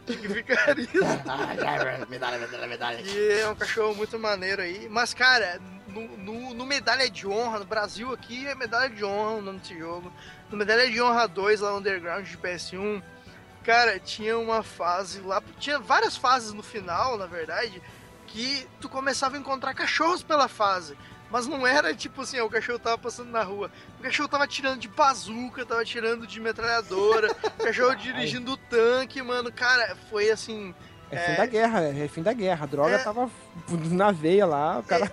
[0.07, 0.93] Vigarista.
[2.09, 3.01] medalha, medalha, medalha.
[3.01, 4.88] E é um cachorro muito maneiro aí.
[4.89, 5.59] Mas, cara,
[5.91, 9.59] no, no, no Medalha de Honra, no Brasil aqui é Medalha de Honra o nome
[9.59, 10.11] desse jogo.
[10.49, 13.01] No Medalha de Honra 2, lá Underground de PS1,
[13.63, 15.41] cara, tinha uma fase lá.
[15.59, 17.81] Tinha várias fases no final, na verdade,
[18.27, 20.97] que tu começava a encontrar cachorros pela fase.
[21.29, 23.71] Mas não era tipo assim, ó, o cachorro tava passando na rua.
[23.99, 29.21] O cachorro tava tirando de bazuca, tava tirando de metralhadora, o cachorro dirigindo o tanque,
[29.21, 29.49] mano.
[29.51, 30.75] Cara, foi assim.
[31.09, 32.63] É fim da guerra, é fim da guerra.
[32.63, 32.97] A droga É.
[32.97, 33.29] tava
[33.69, 35.11] na veia lá, o cara.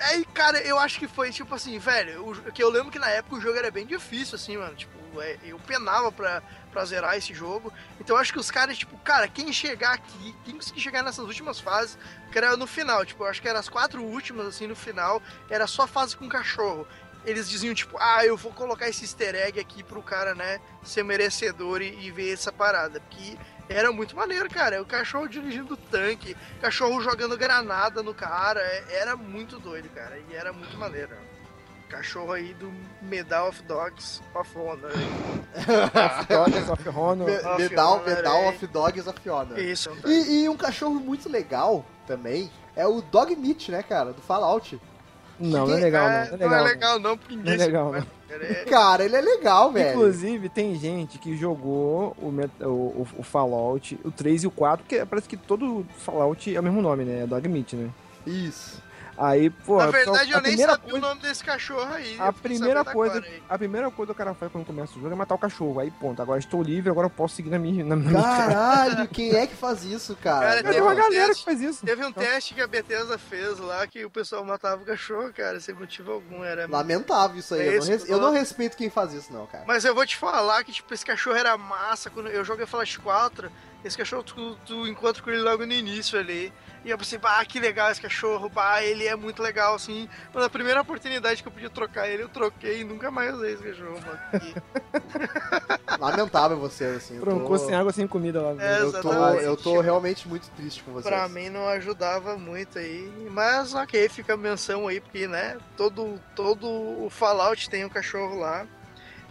[0.00, 2.98] É, e, cara, eu acho que foi tipo assim, velho, o, que eu lembro que
[2.98, 4.74] na época o jogo era bem difícil, assim, mano.
[4.74, 7.72] Tipo, é, eu penava pra, pra zerar esse jogo.
[8.00, 11.24] Então eu acho que os caras, tipo, cara, quem chegar aqui, quem conseguir chegar nessas
[11.24, 11.98] últimas fases,
[12.30, 15.22] que era no final, tipo, eu acho que eram as quatro últimas, assim, no final,
[15.48, 16.86] era só fase com cachorro.
[17.24, 21.02] eles diziam, tipo, ah, eu vou colocar esse easter egg aqui pro cara, né, ser
[21.02, 23.00] merecedor e, e ver essa parada.
[23.00, 23.36] Porque
[23.68, 24.80] era muito maneiro, cara.
[24.82, 28.60] O cachorro dirigindo o tanque, cachorro jogando granada no cara.
[28.60, 30.18] é- Era muito doido, cara.
[30.30, 31.10] E era muito maneiro.
[31.88, 34.92] Cachorro aí do Medal of Dogs of Honor.
[36.28, 37.26] Dogs of Honor.
[37.26, 38.48] Me- Of Medal, Honor, Medal é.
[38.50, 39.58] of Dogs of Honor.
[39.58, 39.90] Isso.
[40.04, 44.12] E, e um cachorro muito legal também é o Dog Meat, né, cara?
[44.12, 44.78] Do Fallout.
[45.40, 46.10] Não, não é legal, não.
[46.10, 46.48] Não é legal.
[46.48, 46.64] não é não.
[46.64, 48.06] legal, não, porque Não é ninguém legal, não.
[48.68, 49.04] cara.
[49.04, 49.90] Ele é legal, velho.
[49.96, 52.28] Inclusive, tem gente que jogou o,
[52.66, 56.62] o, o- Fallout, o 3 e o 4, porque parece que todo Fallout é o
[56.62, 57.22] mesmo nome, né?
[57.22, 57.88] É Dog Meat, né?
[58.26, 58.82] Isso.
[59.20, 62.16] Aí, pô, Na verdade, a eu nem primeira sabia o nome desse cachorro aí.
[62.20, 63.42] A primeira coisa, aí.
[63.48, 65.80] a primeira coisa que o cara faz quando começa o jogo é matar o cachorro.
[65.80, 66.22] Aí, ponto.
[66.22, 67.84] Agora estou livre, agora eu posso seguir na minha.
[67.84, 70.46] Na minha Caralho, quem é que faz isso, cara?
[70.46, 71.84] Cara, teve uma um galera teste- que faz isso.
[71.84, 75.58] Teve um teste que a Bethesda fez lá que o pessoal matava o cachorro, cara,
[75.58, 76.44] sem motivo algum.
[76.44, 77.60] Era Lamentável isso aí.
[77.62, 79.64] É eu, não res- eu não respeito quem faz isso, não, cara.
[79.66, 82.08] Mas eu vou te falar que, tipo, esse cachorro era massa.
[82.08, 83.50] Quando eu joguei Fallout 4,
[83.84, 86.52] esse cachorro tu, tu encontra com ele logo no início ali.
[86.84, 90.08] E eu pensei, bah, que legal esse cachorro, bah, ele é muito legal, assim.
[90.32, 93.54] Mas na primeira oportunidade que eu podia trocar ele, eu troquei e nunca mais usei
[93.54, 94.62] esse cachorro, mano.
[95.98, 97.16] Lamentável vocês, assim.
[97.16, 98.62] Eu Trancou tô, sem água, sem comida lá.
[98.62, 101.12] É, eu tô, eu tô realmente muito triste com vocês.
[101.12, 103.12] pra mim não ajudava muito aí.
[103.30, 108.38] Mas ok, fica a menção aí, porque, né, todo, todo o Fallout tem um cachorro
[108.38, 108.66] lá.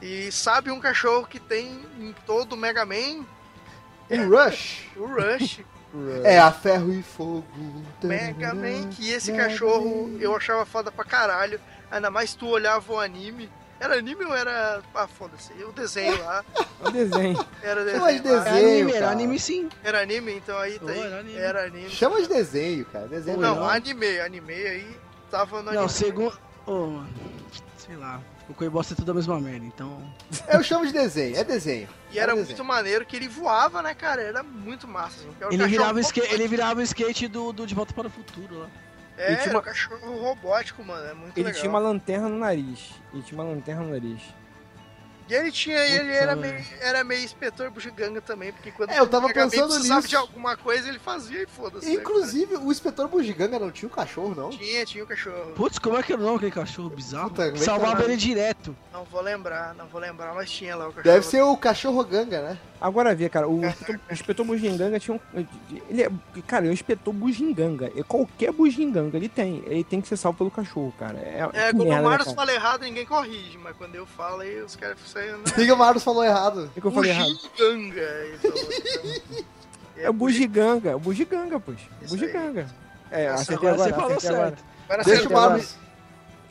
[0.01, 3.25] E sabe um cachorro que tem em todo o Mega Man?
[4.09, 5.59] Em Rush, O Rush.
[6.23, 7.45] é a ferro e fogo.
[8.03, 11.59] Mega Man, que esse cachorro eu achava foda pra caralho.
[11.91, 13.49] Ainda mais tu olhava o anime.
[13.79, 14.81] Era anime ou era.
[14.95, 15.53] Ah, foda-se.
[15.63, 16.43] O desenho lá.
[16.79, 17.45] Um desenho.
[17.63, 17.99] Era desenho.
[18.05, 18.43] Chama de lá.
[18.43, 19.69] Desenho, anime, era anime sim.
[19.83, 20.99] Era anime, então aí tá aí.
[20.99, 21.37] era anime.
[21.37, 21.89] Era anime.
[21.89, 23.07] Chama de desenho, cara.
[23.07, 23.67] Desenho Não, não.
[23.69, 24.19] anime.
[24.19, 24.97] Anime aí
[25.31, 25.89] tava no Não, anime.
[25.89, 26.37] segundo.
[26.67, 27.09] Ô, mano.
[27.77, 28.21] Sei lá.
[28.49, 30.01] O Coibosta é tudo a mesma merda, então.
[30.47, 31.87] Eu chamo de desenho, é desenho.
[32.11, 32.65] E era É muito desenho.
[32.67, 34.21] maneiro que ele voava, né, cara?
[34.21, 35.17] Era muito massa.
[35.19, 35.35] Assim.
[35.41, 36.41] Era Ele virava, o skate, robótico.
[36.41, 38.67] ele virava o skate do, do De Volta para o Futuro lá.
[39.17, 41.05] É, Ele tinha era uma- um cachorro robótico, mano.
[41.05, 41.59] É muito Ele legal.
[41.59, 42.91] tinha uma lanterna no nariz.
[43.13, 44.21] Ele tinha uma lanterna no nariz.
[45.29, 46.53] E ele tinha, ele Puta, era velho.
[46.53, 50.07] meio, era meio inspetor bugiganga também, porque quando É, eu tava o pensando precisava nisso.
[50.09, 51.85] de alguma coisa, ele fazia e foda-se.
[51.85, 54.49] né, Inclusive, o inspetor Bugiganga não tinha um cachorro, não?
[54.51, 55.51] Tinha, tinha o cachorro.
[55.55, 57.29] Putz, como é que era o nome daquele cachorro bizarro?
[57.29, 58.05] Puta, é Salvava era?
[58.05, 58.75] ele direto.
[58.93, 61.13] Não vou lembrar, não vou lembrar, mas tinha lá o cachorro.
[61.13, 62.57] Deve ser o cachorro Ganga, né?
[62.79, 65.45] Agora vê, cara, o inspetor, o inspetor Bugiganga tinha um.
[65.89, 66.11] Ele é.
[66.45, 67.89] Cara, ele é um inspetor Bugiganga.
[68.07, 69.63] Qualquer Bugiganga ele tem.
[69.65, 71.17] Ele tem que ser salvo pelo cachorro, cara.
[71.17, 72.35] É, É, quando merda, o né, Marcos cara?
[72.35, 75.35] fala errado, ninguém corrige, mas quando eu falo, aí os caras saem.
[75.35, 76.71] O que o Marlos falou errado?
[76.75, 77.39] O que eu falei errado?
[77.55, 78.53] Então.
[79.97, 81.79] É o Bugiganga, é o Bugiganga, pois.
[82.01, 82.67] Isso Bugiganga.
[83.09, 84.63] É, acertei Agora agora, você falou certo.
[84.87, 85.75] Agora Deixa o Marlos.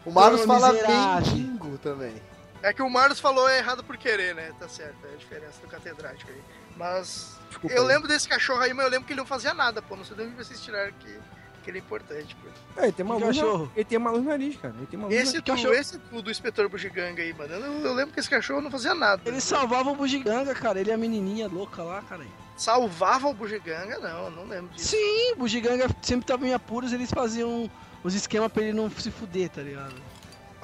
[0.04, 2.14] O Marlos fala mendigo também.
[2.62, 4.52] É que o Marlos falou errado por querer, né?
[4.58, 6.42] Tá certo, é a diferença do catedrático aí.
[6.76, 9.80] Mas Desculpa eu lembro desse cachorro aí, mas eu lembro que ele não fazia nada,
[9.80, 9.96] pô.
[9.96, 11.18] Não sei de onde vocês tiraram que,
[11.66, 12.80] que ele é importante, pô.
[12.80, 13.26] É, ele tem uma luz.
[13.26, 13.72] cachorro?
[13.74, 14.74] Ele tem uma luz no nariz, cara.
[14.76, 17.52] Ele tem uma luz Esse, tu, cachorro- esse tu do inspetor bugiganga aí, mano.
[17.54, 19.20] Eu, eu lembro que esse cachorro não fazia nada.
[19.24, 20.80] Ele salvava o Bugiganga, cara.
[20.80, 22.24] Ele é a menininha louca lá, cara.
[22.56, 23.98] Salvava o bugiganga?
[23.98, 24.90] Não, eu não lembro disso.
[24.90, 27.70] Sim, o Bugiganga sempre tava em apuros eles faziam
[28.04, 29.94] os esquemas pra ele não se fuder, tá ligado?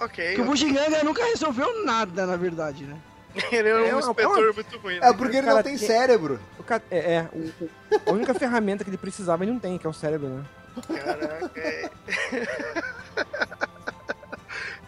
[0.00, 0.24] Ok.
[0.28, 2.96] Porque o Bugiganga nunca resolveu nada, na verdade, né?
[3.50, 4.96] Ele era É um uma- inspetor muito ruim.
[4.96, 5.12] É né?
[5.14, 6.38] porque ele cara não tem tem- cérebro.
[6.58, 7.70] O ca- É, é o- o-
[8.06, 10.44] a única ferramenta que ele precisava ele não tem, que é o cérebro, né?
[10.86, 11.90] Caraca, é.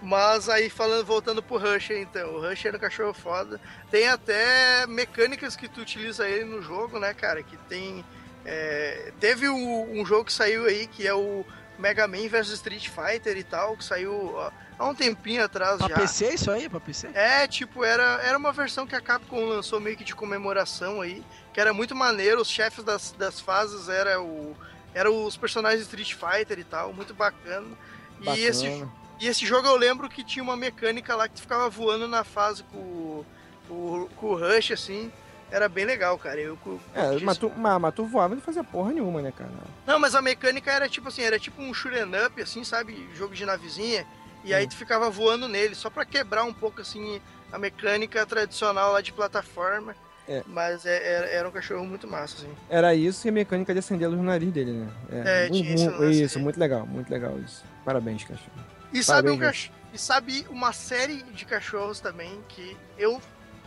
[0.03, 3.59] Mas aí falando, voltando pro Rush aí, então, o Rush era um cachorro foda.
[3.91, 7.43] Tem até mecânicas que tu utiliza ele no jogo, né, cara?
[7.43, 8.05] Que tem.
[8.47, 9.57] é, teve o-
[9.91, 11.47] um jogo que saiu aí que é o
[11.79, 14.39] Mega Man vs Street Fighter e tal, que saiu
[14.79, 15.95] há um tempinho atrás Pra já.
[15.95, 16.69] PC isso aí?
[16.69, 17.09] Pra PC?
[17.15, 21.25] É, tipo, era, era uma versão que a Capcom lançou meio que de comemoração aí,
[21.55, 24.55] que era muito maneiro, os chefes das, das fases era o,
[24.95, 27.67] eram os personagens de Street Fighter e tal, muito bacana.
[28.21, 28.39] E Bacana.
[28.49, 28.87] esse,
[29.21, 32.23] e esse jogo eu lembro que tinha uma mecânica lá que tu ficava voando na
[32.25, 33.27] fase com, o-
[33.69, 35.11] com, com o Rush, assim,
[35.51, 36.41] era bem legal, cara.
[36.41, 39.33] Eu, cu- É, mas tu, mas, mas tu voava e não fazia porra nenhuma, né,
[39.37, 39.51] cara?
[39.87, 43.09] Não, mas a mecânica era tipo assim, era tipo um shoot'em up, assim, sabe?
[43.15, 44.07] Jogo de navezinha.
[44.45, 47.19] E aí tu ficava voando nele, só pra quebrar um pouco, assim,
[47.51, 49.97] a mecânica tradicional lá de plataforma.
[50.29, 50.43] É.
[50.47, 52.51] Mas é- era, era um cachorro muito massa, assim.
[52.71, 54.89] Era isso e a mecânica de acender a luz no nariz dele, né?
[55.13, 56.45] É, tinha esse mu- lance isso, aí.
[56.45, 57.63] muito legal, muito legal isso.
[57.85, 58.51] Parabéns, cachorro.
[58.93, 59.73] E sabe, um Parabéns, cach...
[59.93, 63.21] e sabe uma série de cachorros também que eu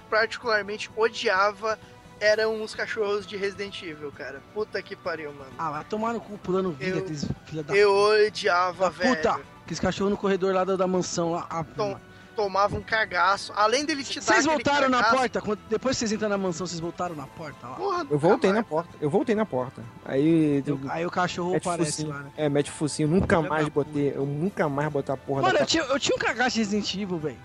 [0.09, 1.77] particularmente odiava
[2.19, 4.41] eram os cachorros de Resident Evil, cara.
[4.53, 5.51] Puta que pariu, mano.
[5.57, 9.15] Ah, vai tomar no cu pulando vida, Eu- aqueles filha da Eu odiava, da velho.
[9.15, 9.39] puta!
[9.63, 11.45] Aqueles cachorros no corredor lá da, da mansão lá.
[11.49, 11.99] Ah, Tom,
[12.37, 13.51] tomava um cagaço.
[13.55, 15.41] Além dele te dar Vocês voltaram na cagaço- porta?
[15.41, 17.75] Quando- depois que vocês entraram na mansão, vocês voltaram na porta lá?
[17.75, 18.97] Porra, Eu voltei nunca na porta.
[19.01, 19.83] Eu voltei na porta.
[20.05, 20.63] Aí.
[20.65, 22.09] Eu- aí o cachorro aparece focinho.
[22.09, 22.31] lá, né?
[22.37, 23.07] É, mete focinho.
[23.09, 24.13] Nunca mais botei.
[24.15, 26.59] Eu nunca mais botei a porra Mano, da eu tinha, eu tinha um cagaço de
[26.59, 27.39] Resident Evil, velho.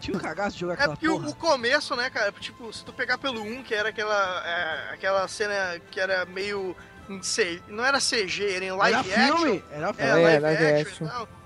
[0.00, 1.28] Tinha um cagaço de jogar É aquela porque o, porra.
[1.30, 2.30] o começo, né, cara?
[2.32, 6.76] Tipo, se tu pegar pelo 1, que era aquela, é, aquela cena que era meio.
[7.68, 9.36] não era CG, era em live Era action.
[9.38, 10.10] filme, era É, filme.
[10.10, 11.24] É, live, live action, action.
[11.24, 11.38] e.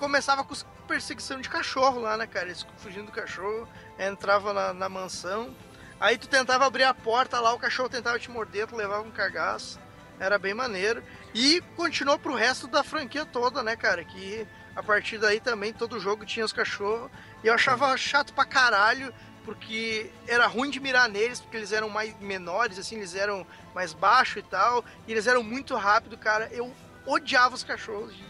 [0.00, 2.46] Começava com os- perseguição de cachorro lá, né, cara?
[2.46, 3.68] Eles fugindo do cachorro,
[3.98, 5.54] entrava na, na mansão.
[6.00, 9.10] Aí tu tentava abrir a porta lá, o cachorro tentava te morder, tu levava um
[9.10, 9.80] cagaço.
[10.18, 11.02] Era bem maneiro.
[11.34, 14.04] E continuou pro resto da franquia toda, né, cara?
[14.04, 17.10] Que a partir daí também todo jogo tinha os cachorros.
[17.42, 19.12] E eu achava chato pra caralho,
[19.44, 23.92] porque era ruim de mirar neles, porque eles eram mais menores, assim, eles eram mais
[23.92, 24.84] baixos e tal.
[25.06, 26.48] E eles eram muito rápidos, cara.
[26.52, 26.72] Eu
[27.06, 28.24] odiava os cachorros de,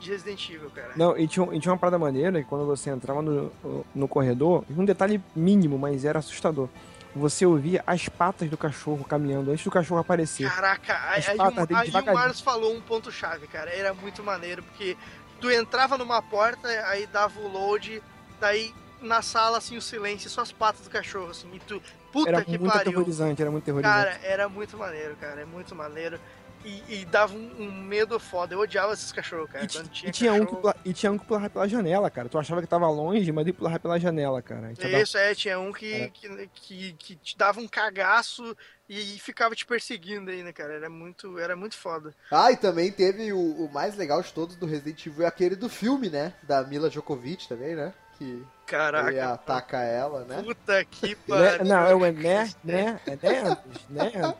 [0.00, 0.92] de Resident Evil, cara.
[0.96, 3.52] Não, e tinha, e tinha uma parada maneira que quando você entrava no,
[3.94, 6.68] no corredor, um detalhe mínimo, mas era assustador.
[7.14, 10.48] Você ouvia as patas do cachorro caminhando antes do cachorro aparecer.
[10.48, 12.14] Caraca, aí, As aí, patas o- dele aí o.
[12.14, 13.70] Marlos falou um ponto chave, cara.
[13.70, 14.96] Era muito maneiro, porque
[15.40, 18.00] tu entrava numa porta, aí dava o load,
[18.40, 18.72] daí
[19.02, 21.82] na sala, assim, o silêncio, só as patas do cachorro, assim, e tu,
[22.12, 22.90] puta Era que muito pariu.
[22.90, 23.96] aterrorizante, era muito aterrorizante.
[24.18, 26.20] Cara, era muito maneiro, cara, é muito maneiro.
[26.62, 28.54] E, e dava um, um medo foda.
[28.54, 29.64] Eu odiava esses cachorros, cara.
[29.64, 30.60] E, tinha e tinha um que, cachorro.
[30.60, 32.28] pula- e tinha um que pulava pela janela, cara.
[32.28, 34.70] Tu achava que tava longe, mas ele pulava pela janela, cara.
[34.72, 38.56] Isso dava- Isso, é, tinha um que, que, que, que te dava um cagaço
[38.88, 40.74] e ficava te perseguindo aí, né, cara?
[40.74, 42.14] Era muito, era muito foda.
[42.30, 45.56] Ah, e também teve o, o mais legal de todos do Resident Evil, é aquele
[45.56, 46.34] do filme, né?
[46.42, 47.92] Da Mila Djokovic também, né?
[48.18, 49.10] Que Caraca.
[49.10, 50.42] ele ataca ela, né?
[50.42, 51.16] Puta que Né?
[51.26, 51.64] pariu.
[51.64, 54.34] Não, é o né, né, é né, né?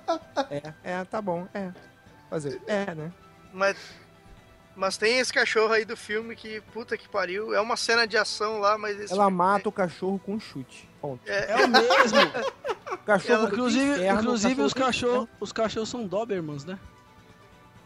[0.85, 1.73] É, é, tá bom, é.
[2.31, 3.13] Fazer, é, né?
[3.53, 3.77] Mas,
[4.77, 8.17] mas tem esse cachorro aí do filme que, puta que pariu, é uma cena de
[8.17, 10.89] ação lá, mas esse Ela filme- mata o cachorro com um chute.
[11.01, 11.21] Ponto.
[11.29, 11.91] É, É o mesmo.
[13.07, 16.79] Cachorro do inclusive, inferno, inclusive o os cachorro cachorros, os cachorros são Dobermans, né?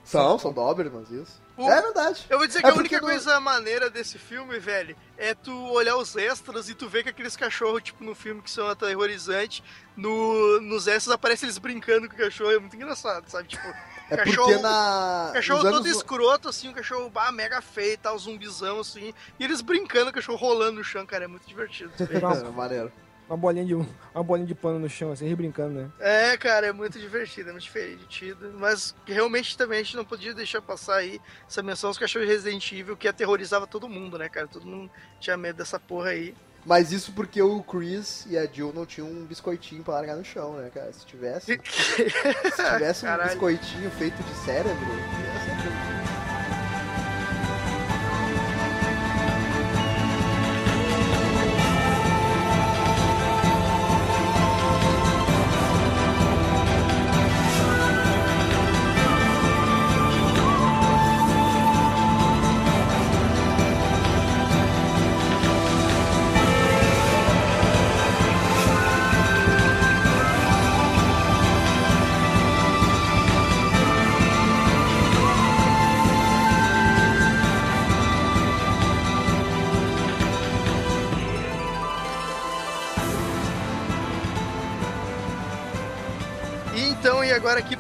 [0.05, 1.43] São, são Dobermans, isso.
[1.57, 2.27] O- É verdade.
[2.29, 5.97] Eu vou dizer É que a única coisa maneira desse filme, velho, é tu olhar
[5.97, 9.63] os extras e tu ver que aqueles cachorros, tipo, no filme que são aterrorizantes,
[9.97, 13.49] no, nos extras aparecem eles brincando com o cachorro, é muito engraçado, sabe?
[13.49, 13.67] Tipo,
[14.11, 15.31] É cachorro- porque na.
[15.33, 19.63] cachorro todo anos- escroto, assim, um cachorro bah, mega feio, tal, zumbizão, assim, e eles
[19.63, 21.91] brincando, o cachorro rolando no chão, cara, é muito divertido.
[22.11, 22.93] É, maneiro.
[23.29, 25.91] Uma bolinha, de, uma bolinha de pano no chão, assim, brincando, né?
[25.99, 28.53] É, cara, é muito divertido, é muito divertido.
[28.59, 32.35] Mas realmente também a gente não podia deixar passar aí essa menção aos cachorros de
[32.35, 34.47] Resident Evil que aterrorizava todo mundo, né, cara?
[34.47, 36.35] Todo mundo tinha medo dessa porra aí.
[36.67, 40.25] Mas isso porque o Chris e a Jill não tinham um biscoitinho pra largar no
[40.25, 40.93] chão, né, cara?
[40.93, 41.61] Se tivesse.
[41.65, 43.31] se tivesse um Caralho.
[43.31, 46.14] biscoitinho feito de cérebro, ia ser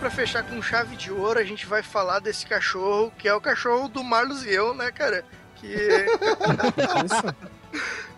[0.04, 3.40] pra fechar com chave de ouro, a gente vai falar desse cachorro, que é o
[3.40, 5.24] cachorro do Marlos e eu, né, cara?
[5.56, 5.66] Que,
[7.06, 7.34] Isso.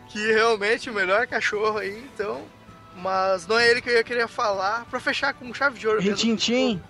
[0.08, 2.42] que realmente o melhor cachorro aí, então.
[2.96, 4.84] Mas não é ele que eu ia querer falar.
[4.86, 6.00] Pra fechar com chave de ouro.
[6.00, 6.82] Rintintim,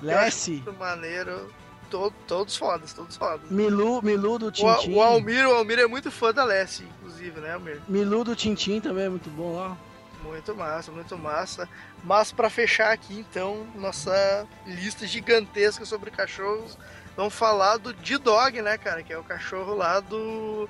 [0.00, 1.52] Lessie, muito maneiro.
[1.90, 3.50] To- todos fodas, todos fodas.
[3.50, 4.94] Milu, Milu do O, Tintim.
[4.94, 7.80] o Almir, o Almir é muito fã da Lessie, inclusive, né, Almir?
[7.88, 9.76] Milu do Tintim também é muito bom lá.
[10.24, 11.68] Muito massa, muito massa.
[12.02, 16.78] Mas pra fechar aqui, então, nossa lista gigantesca sobre cachorros,
[17.14, 19.02] vamos falar do D-Dog, né, cara?
[19.02, 20.68] Que é o cachorro lá do,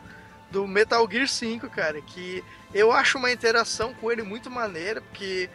[0.50, 2.00] do Metal Gear 5, cara.
[2.02, 2.44] Que
[2.74, 5.48] eu acho uma interação com ele muito maneira, porque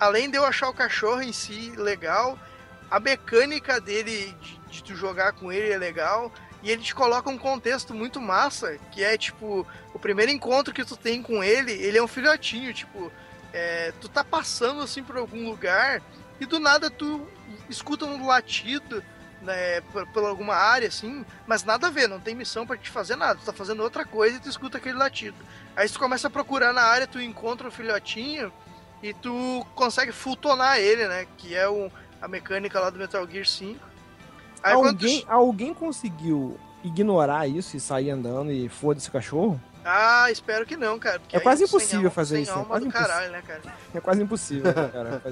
[0.00, 2.36] além de eu achar o cachorro em si legal,
[2.90, 6.32] a mecânica dele de, de tu jogar com ele é legal.
[6.60, 10.82] E ele te coloca um contexto muito massa, que é tipo, o primeiro encontro que
[10.82, 13.12] tu tem com ele, ele é um filhotinho, tipo,
[13.54, 16.02] é, tu tá passando assim por algum lugar
[16.40, 17.24] e do nada tu
[17.70, 19.00] escuta um latido
[19.40, 22.90] né, por, por alguma área assim, mas nada a ver, não tem missão pra te
[22.90, 25.36] fazer nada, tu tá fazendo outra coisa e tu escuta aquele latido.
[25.76, 28.52] Aí tu começa a procurar na área, tu encontra o filhotinho
[29.00, 31.90] e tu consegue futonar ele, né, que é o,
[32.20, 33.78] a mecânica lá do Metal Gear 5.
[34.64, 39.60] Aí quando tu Alguém, alguém conseguiu ignorar isso e sair andando e foda-se cachorro?
[39.84, 41.20] Ah, espero que não, cara.
[41.32, 43.30] É quase impossível fazer sem isso, é quase impossível.
[43.30, 43.42] né?
[43.94, 45.22] É quase impossível, cara.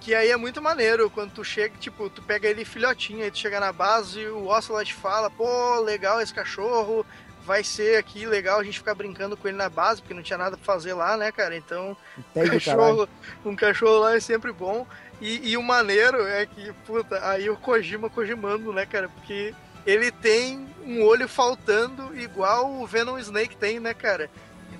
[0.00, 3.36] Que aí é muito maneiro quando tu chega, tipo, tu pega ele filhotinho, aí tu
[3.38, 7.04] chega na base e o Ocelot fala, pô, legal esse cachorro,
[7.44, 10.38] vai ser aqui legal a gente ficar brincando com ele na base, porque não tinha
[10.38, 11.54] nada pra fazer lá, né, cara?
[11.54, 13.08] Então, do cachorro,
[13.44, 14.86] um cachorro lá é sempre bom.
[15.20, 19.06] E, e o maneiro é que, puta, aí o Kojima Kojimando, né, cara?
[19.10, 19.54] Porque
[19.86, 24.30] ele tem um olho faltando igual o Venom Snake tem, né, cara?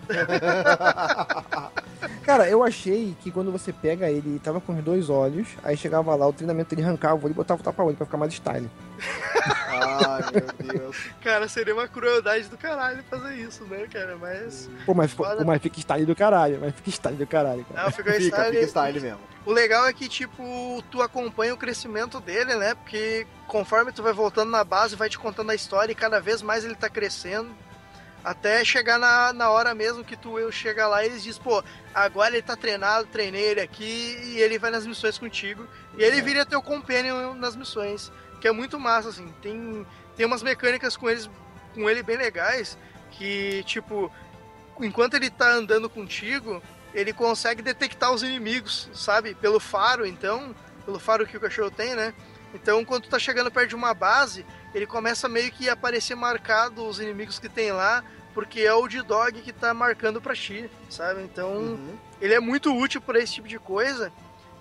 [2.25, 6.15] Cara, eu achei que quando você pega ele, tava com os dois olhos, aí chegava
[6.15, 8.71] lá, o treinamento ele arrancava o olho e botava o tapa-olho pra ficar mais style.
[10.09, 10.97] Ai, meu Deus.
[11.23, 14.17] Cara, seria uma crueldade do caralho fazer isso, né, cara?
[14.17, 14.69] Mas.
[14.87, 17.85] Pô, mas, pô, mas fica style do caralho, mas fica style do caralho, cara.
[17.85, 18.55] Não, fica, Fica, style.
[18.57, 19.21] fica style mesmo.
[19.47, 22.75] O legal é que, tipo, tu acompanha o crescimento dele, né?
[22.75, 26.43] Porque conforme tu vai voltando na base, vai te contando a história e cada vez
[26.43, 27.51] mais ele tá crescendo.
[28.23, 31.65] Até chegar na, na hora mesmo que tu eu chega lá e eles dizem, pô,
[31.95, 35.67] agora ele tá treinado, treinei ele aqui e ele vai nas missões contigo.
[35.97, 38.13] E ele vira teu companion nas missões.
[38.41, 39.33] Que é muito massa, assim.
[39.43, 39.87] Tem,
[40.17, 41.29] tem umas mecânicas com eles
[41.75, 42.77] com ele bem legais.
[43.13, 44.11] Que, tipo,
[44.81, 46.63] enquanto ele tá andando contigo,
[46.95, 49.35] ele consegue detectar os inimigos, sabe?
[49.35, 50.55] Pelo faro, então.
[50.85, 52.15] Pelo faro que o cachorro tem, né?
[52.55, 56.17] Então, quando tu tá chegando perto de uma base, ele começa meio que a aparecer
[56.17, 58.03] marcado os inimigos que tem lá,
[58.35, 61.23] porque é o D-Dog que tá marcando pra ti, sabe?
[61.23, 61.97] Então, Uhum.
[62.21, 64.13] ele é muito útil para esse tipo de coisa.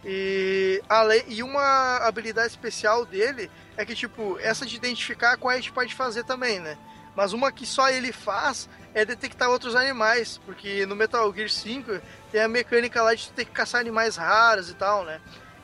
[0.05, 5.55] E, além, e uma habilidade especial dele é que, tipo, essa de identificar qual a
[5.57, 6.77] gente pode fazer também, né?
[7.15, 11.99] Mas uma que só ele faz é detectar outros animais, porque no Metal Gear 5
[12.31, 15.19] tem a mecânica lá de tu ter que caçar animais raros e tal, né?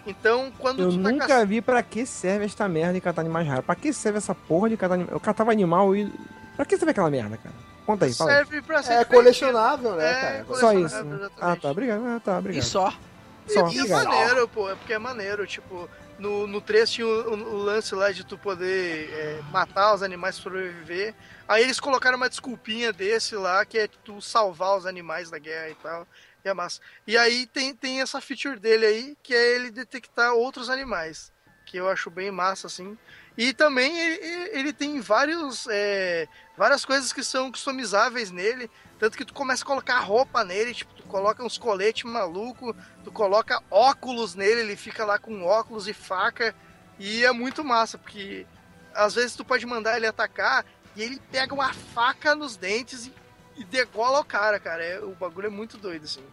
[0.05, 3.47] Então, quando Eu tu tá nunca vi pra que serve esta merda de catar animais
[3.47, 3.65] raros.
[3.65, 5.13] Pra que serve essa porra de catar animal?
[5.13, 6.11] Eu catava animal e.
[6.55, 7.55] Pra que serve aquela merda, cara?
[7.85, 8.31] Conta aí, fala.
[8.31, 10.37] Serve pra ser É colecionável, né, É, cara?
[10.59, 11.23] Só colecionável, isso.
[11.23, 11.29] né?
[11.41, 12.05] Ah, tá, obrigado.
[12.05, 12.63] Ah, tá, E obrigado.
[12.63, 12.93] só.
[13.47, 14.05] Só, E é obrigado.
[14.05, 17.93] maneiro, pô, é porque é maneiro, tipo, no, no 3 tinha o, o- o lance
[17.93, 21.13] lá de tu poder é, matar os animais pra sobreviver.
[21.47, 25.69] Aí eles colocaram uma desculpinha desse lá, que é tu salvar os animais da guerra
[25.69, 26.07] e tal.
[26.43, 26.79] E é massa.
[27.05, 31.31] E aí tem, tem essa feature dele aí, que é ele detectar outros animais.
[31.75, 32.97] Que eu acho bem massa, assim.
[33.37, 38.71] E também ele, ele tem vários, é, várias coisas que são customizáveis nele.
[38.97, 42.73] Tanto que tu começa a colocar roupa nele, tipo, tu coloca uns coletes maluco,
[43.03, 46.55] tu coloca óculos nele, ele fica lá com óculos e faca.
[46.97, 48.47] E é muito massa, porque
[48.93, 50.65] às vezes tu pode mandar ele atacar
[50.95, 53.13] e ele pega uma faca nos dentes e,
[53.57, 54.81] e degola o cara, cara.
[54.81, 56.23] É, o bagulho é muito doido, assim.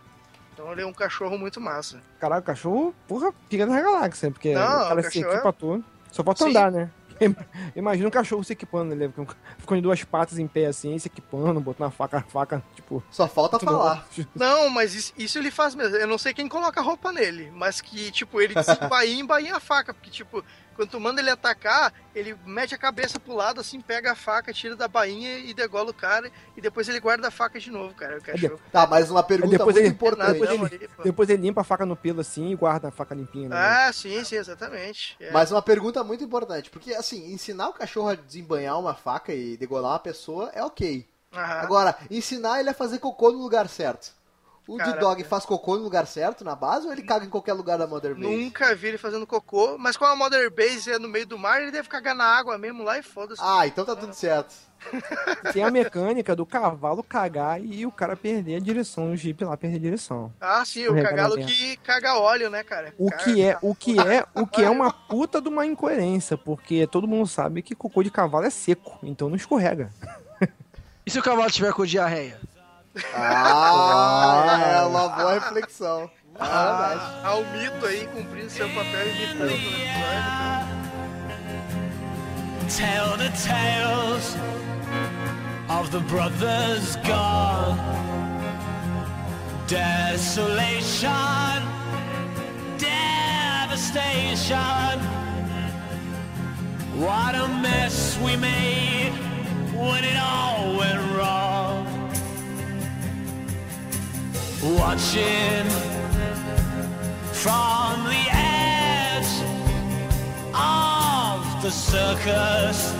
[0.52, 2.00] Então ele é um cachorro muito massa.
[2.20, 5.84] Caralho, o cachorro, porra, pica da galáxia, porque Não, o cara o se equipa tudo.
[6.10, 6.50] Só Sim.
[6.50, 6.90] andar, né?
[7.76, 9.12] Imagina um cachorro se equipando, ele
[9.58, 13.02] ficando em duas patas em pé assim, se equipando, botando a faca, a faca, tipo.
[13.10, 14.06] Só falta falar.
[14.34, 15.96] Não, mas isso, isso ele faz mesmo.
[15.96, 19.60] Eu não sei quem coloca roupa nele, mas que, tipo, ele desembainha e embainha a
[19.60, 19.94] faca.
[19.94, 20.44] Porque, tipo,
[20.74, 24.52] quando tu manda ele atacar, ele mete a cabeça pro lado, assim, pega a faca,
[24.52, 26.30] tira da bainha e degola o cara.
[26.56, 28.18] E depois ele guarda a faca de novo, cara.
[28.18, 28.60] O cachorro.
[28.70, 30.32] Tá, mas uma pergunta depois muito ele- importante.
[30.32, 31.04] depois Não, ele- aí.
[31.04, 33.48] Depois ele limpa a faca no pelo assim e guarda a faca limpinha.
[33.48, 33.56] Né?
[33.56, 35.16] Ah, sim, sim, exatamente.
[35.20, 35.30] É.
[35.30, 39.56] Mas uma pergunta muito importante, porque assim, ensinar o cachorro a desembanhar uma faca e
[39.56, 41.06] degolar uma pessoa é ok.
[41.34, 41.60] Aham.
[41.60, 44.12] Agora, ensinar ele a fazer cocô no lugar certo.
[44.66, 44.78] O.
[44.78, 47.86] D-Dog faz cocô no lugar certo na base ou ele caga em qualquer lugar da
[47.86, 48.26] Mother Base?
[48.28, 51.60] Nunca vi ele fazendo cocô, mas como a Mother Base é no meio do mar,
[51.60, 53.40] ele deve cagar na água mesmo lá e foda-se.
[53.44, 54.54] Ah, então tá tudo certo.
[55.52, 59.56] Tem a mecânica do cavalo cagar e o cara perder a direção, o Jeep lá
[59.56, 60.32] perder a direção.
[60.40, 62.92] Ah, sim, o cagalo que caga óleo, né, cara?
[62.98, 66.36] O Caga- que é, o que é, o que é uma puta de uma incoerência,
[66.38, 69.90] porque todo mundo sabe que cocô de cavalo é seco, então não escorrega.
[71.04, 72.40] E se o cavalo tiver com diarreia?
[73.14, 76.10] Ah, ah, é uma boa reflexão.
[76.38, 77.00] Ah, ah, é verdade.
[77.24, 79.82] Há o mito aí cumprindo seu papel imitando no episódio.
[82.76, 84.36] Tell the tales
[85.68, 87.78] of the brothers gone.
[89.66, 91.08] Desolation,
[92.78, 94.12] devastation.
[96.98, 99.12] What a mess we made
[99.74, 101.11] when it all went wrong.
[104.62, 105.68] Watching
[107.32, 109.26] from the edge
[110.54, 112.94] of the circus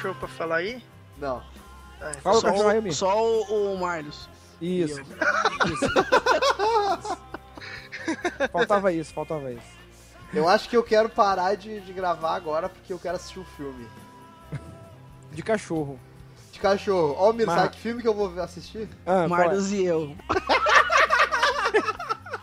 [0.09, 0.83] cachorro pra falar aí?
[1.19, 1.43] Não.
[1.97, 4.29] Então Fala o só, cachorro aí, só o, o Marlos.
[4.61, 5.01] Isso.
[8.51, 9.79] faltava isso, faltava isso.
[10.33, 13.45] Eu acho que eu quero parar de, de gravar agora porque eu quero assistir um
[13.45, 13.87] filme.
[15.33, 15.99] De cachorro.
[16.53, 17.15] De cachorro.
[17.19, 18.89] Ó, Mir, Mas- sabe que filme que eu vou assistir?
[19.07, 20.17] Ah, qual Marlos e eu.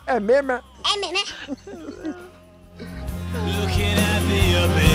[0.07, 0.16] é?
[0.16, 0.51] é mesmo?
[0.51, 0.61] é?
[0.93, 2.16] É mesmo, né?
[3.59, 4.95] looking at the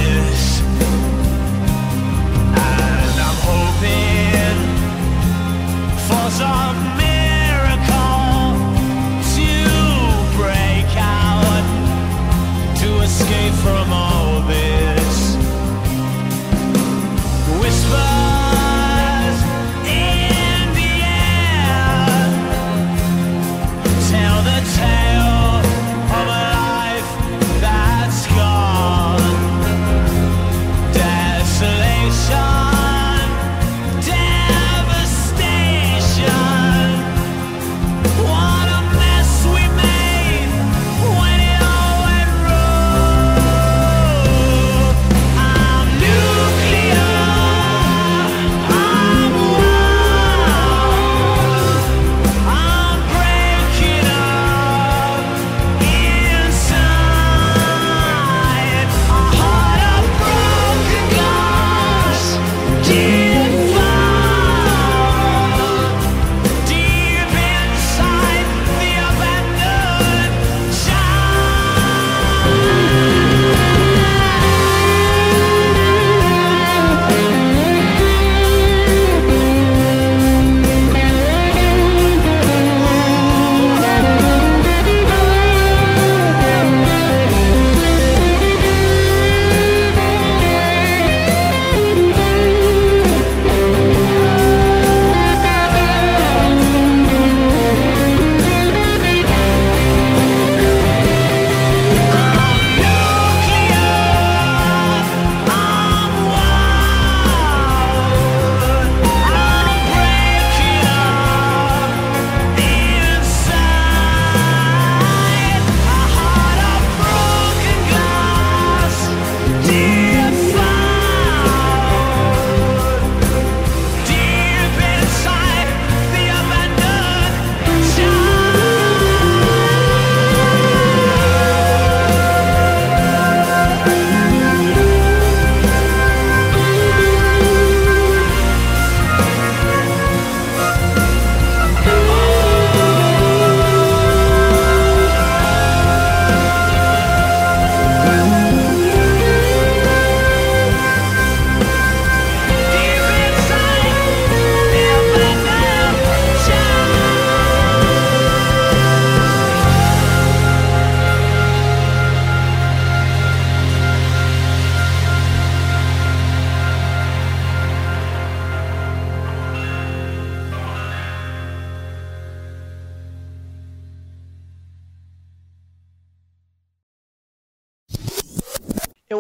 [13.11, 15.00] escape from all this.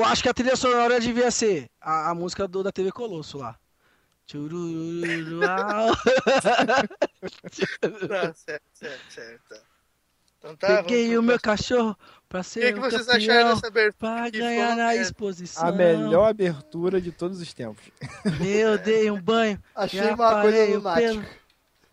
[0.00, 3.36] Eu acho que a trilha sonora devia ser a, a música do, da TV Colosso
[3.36, 3.54] lá.
[8.08, 9.62] Tá, certo, certo, certo.
[10.38, 11.94] Então tá, Peguei o meu cachorro
[12.28, 13.92] pra O que, ser que vocês acharam dessa abertura?
[13.98, 15.68] pra ganhar na exposição.
[15.68, 17.84] A melhor abertura de todos os tempos.
[18.40, 21.28] Eu dei um banho Achei uma coisa lunática.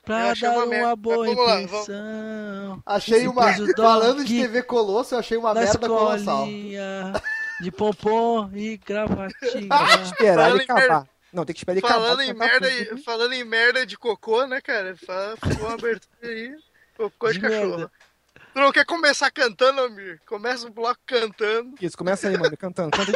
[0.06, 2.82] pra dar uma uma, boa lá, impressão.
[2.86, 3.54] Achei uma.
[3.76, 6.48] Falando de TV Colosso, eu achei uma merda colossal.
[7.62, 9.70] De pompom e gravatinha.
[10.04, 11.08] Esperar Falando ele em merda- acabar.
[11.34, 12.02] Não, tem que esperar ele acabar.
[12.04, 13.04] Falando em, pra merda, tudo.
[13.04, 14.96] falando em merda de cocô, né, cara?
[14.96, 16.56] Fa- Ficou uma abertura aí.
[16.96, 17.70] Cocô de, De cachorro.
[17.78, 17.92] merda.
[18.54, 20.20] Tu não quer começar cantando, Amir?
[20.26, 21.76] Começa o bloco cantando.
[21.80, 22.90] Isso, começa aí, mano, cantando.
[22.92, 23.12] Canta.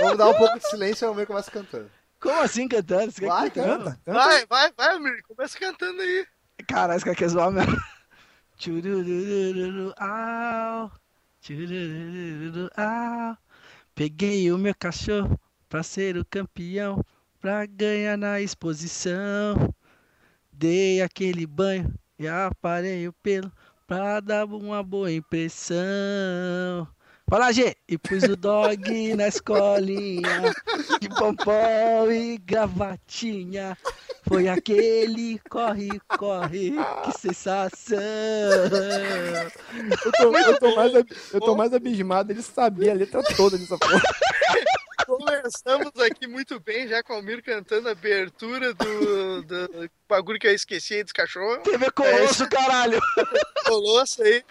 [0.00, 1.90] Vamos dar um pouco de silêncio e o meu começa cantando.
[2.20, 3.10] Como assim cantando?
[3.10, 3.84] Você quer Vai, cantando?
[3.84, 4.18] Canta, canta.
[4.18, 5.22] Vai, vai, vai, Amir.
[5.26, 6.26] Começa cantando aí.
[6.68, 7.76] Caralho, esse cara quer zoar mesmo.
[8.58, 10.92] Tchurururu, au.
[11.40, 13.36] Tchurururu, au.
[13.96, 15.40] Peguei o meu cachorro
[15.70, 17.02] pra ser o campeão,
[17.40, 19.74] pra ganhar na exposição.
[20.52, 23.50] Dei aquele banho e aparei o pelo
[23.86, 26.86] pra dar uma boa impressão.
[27.28, 27.76] Fala, G!
[27.88, 30.54] E pus o dog na escolinha,
[31.00, 33.76] de pompom e gravatinha.
[34.28, 36.74] Foi aquele corre, corre,
[37.04, 37.98] que sensação.
[40.04, 40.92] Eu tô, eu tô mais,
[41.32, 44.02] eu tô mais abismado, ele sabia a letra toda dessa porra.
[45.04, 50.46] Começamos aqui muito bem, já com o Almir cantando a abertura do, do bagulho que
[50.46, 51.64] eu esqueci aí dos cachorros.
[51.64, 53.00] TV Colosso, caralho!
[53.66, 54.44] Colosso aí.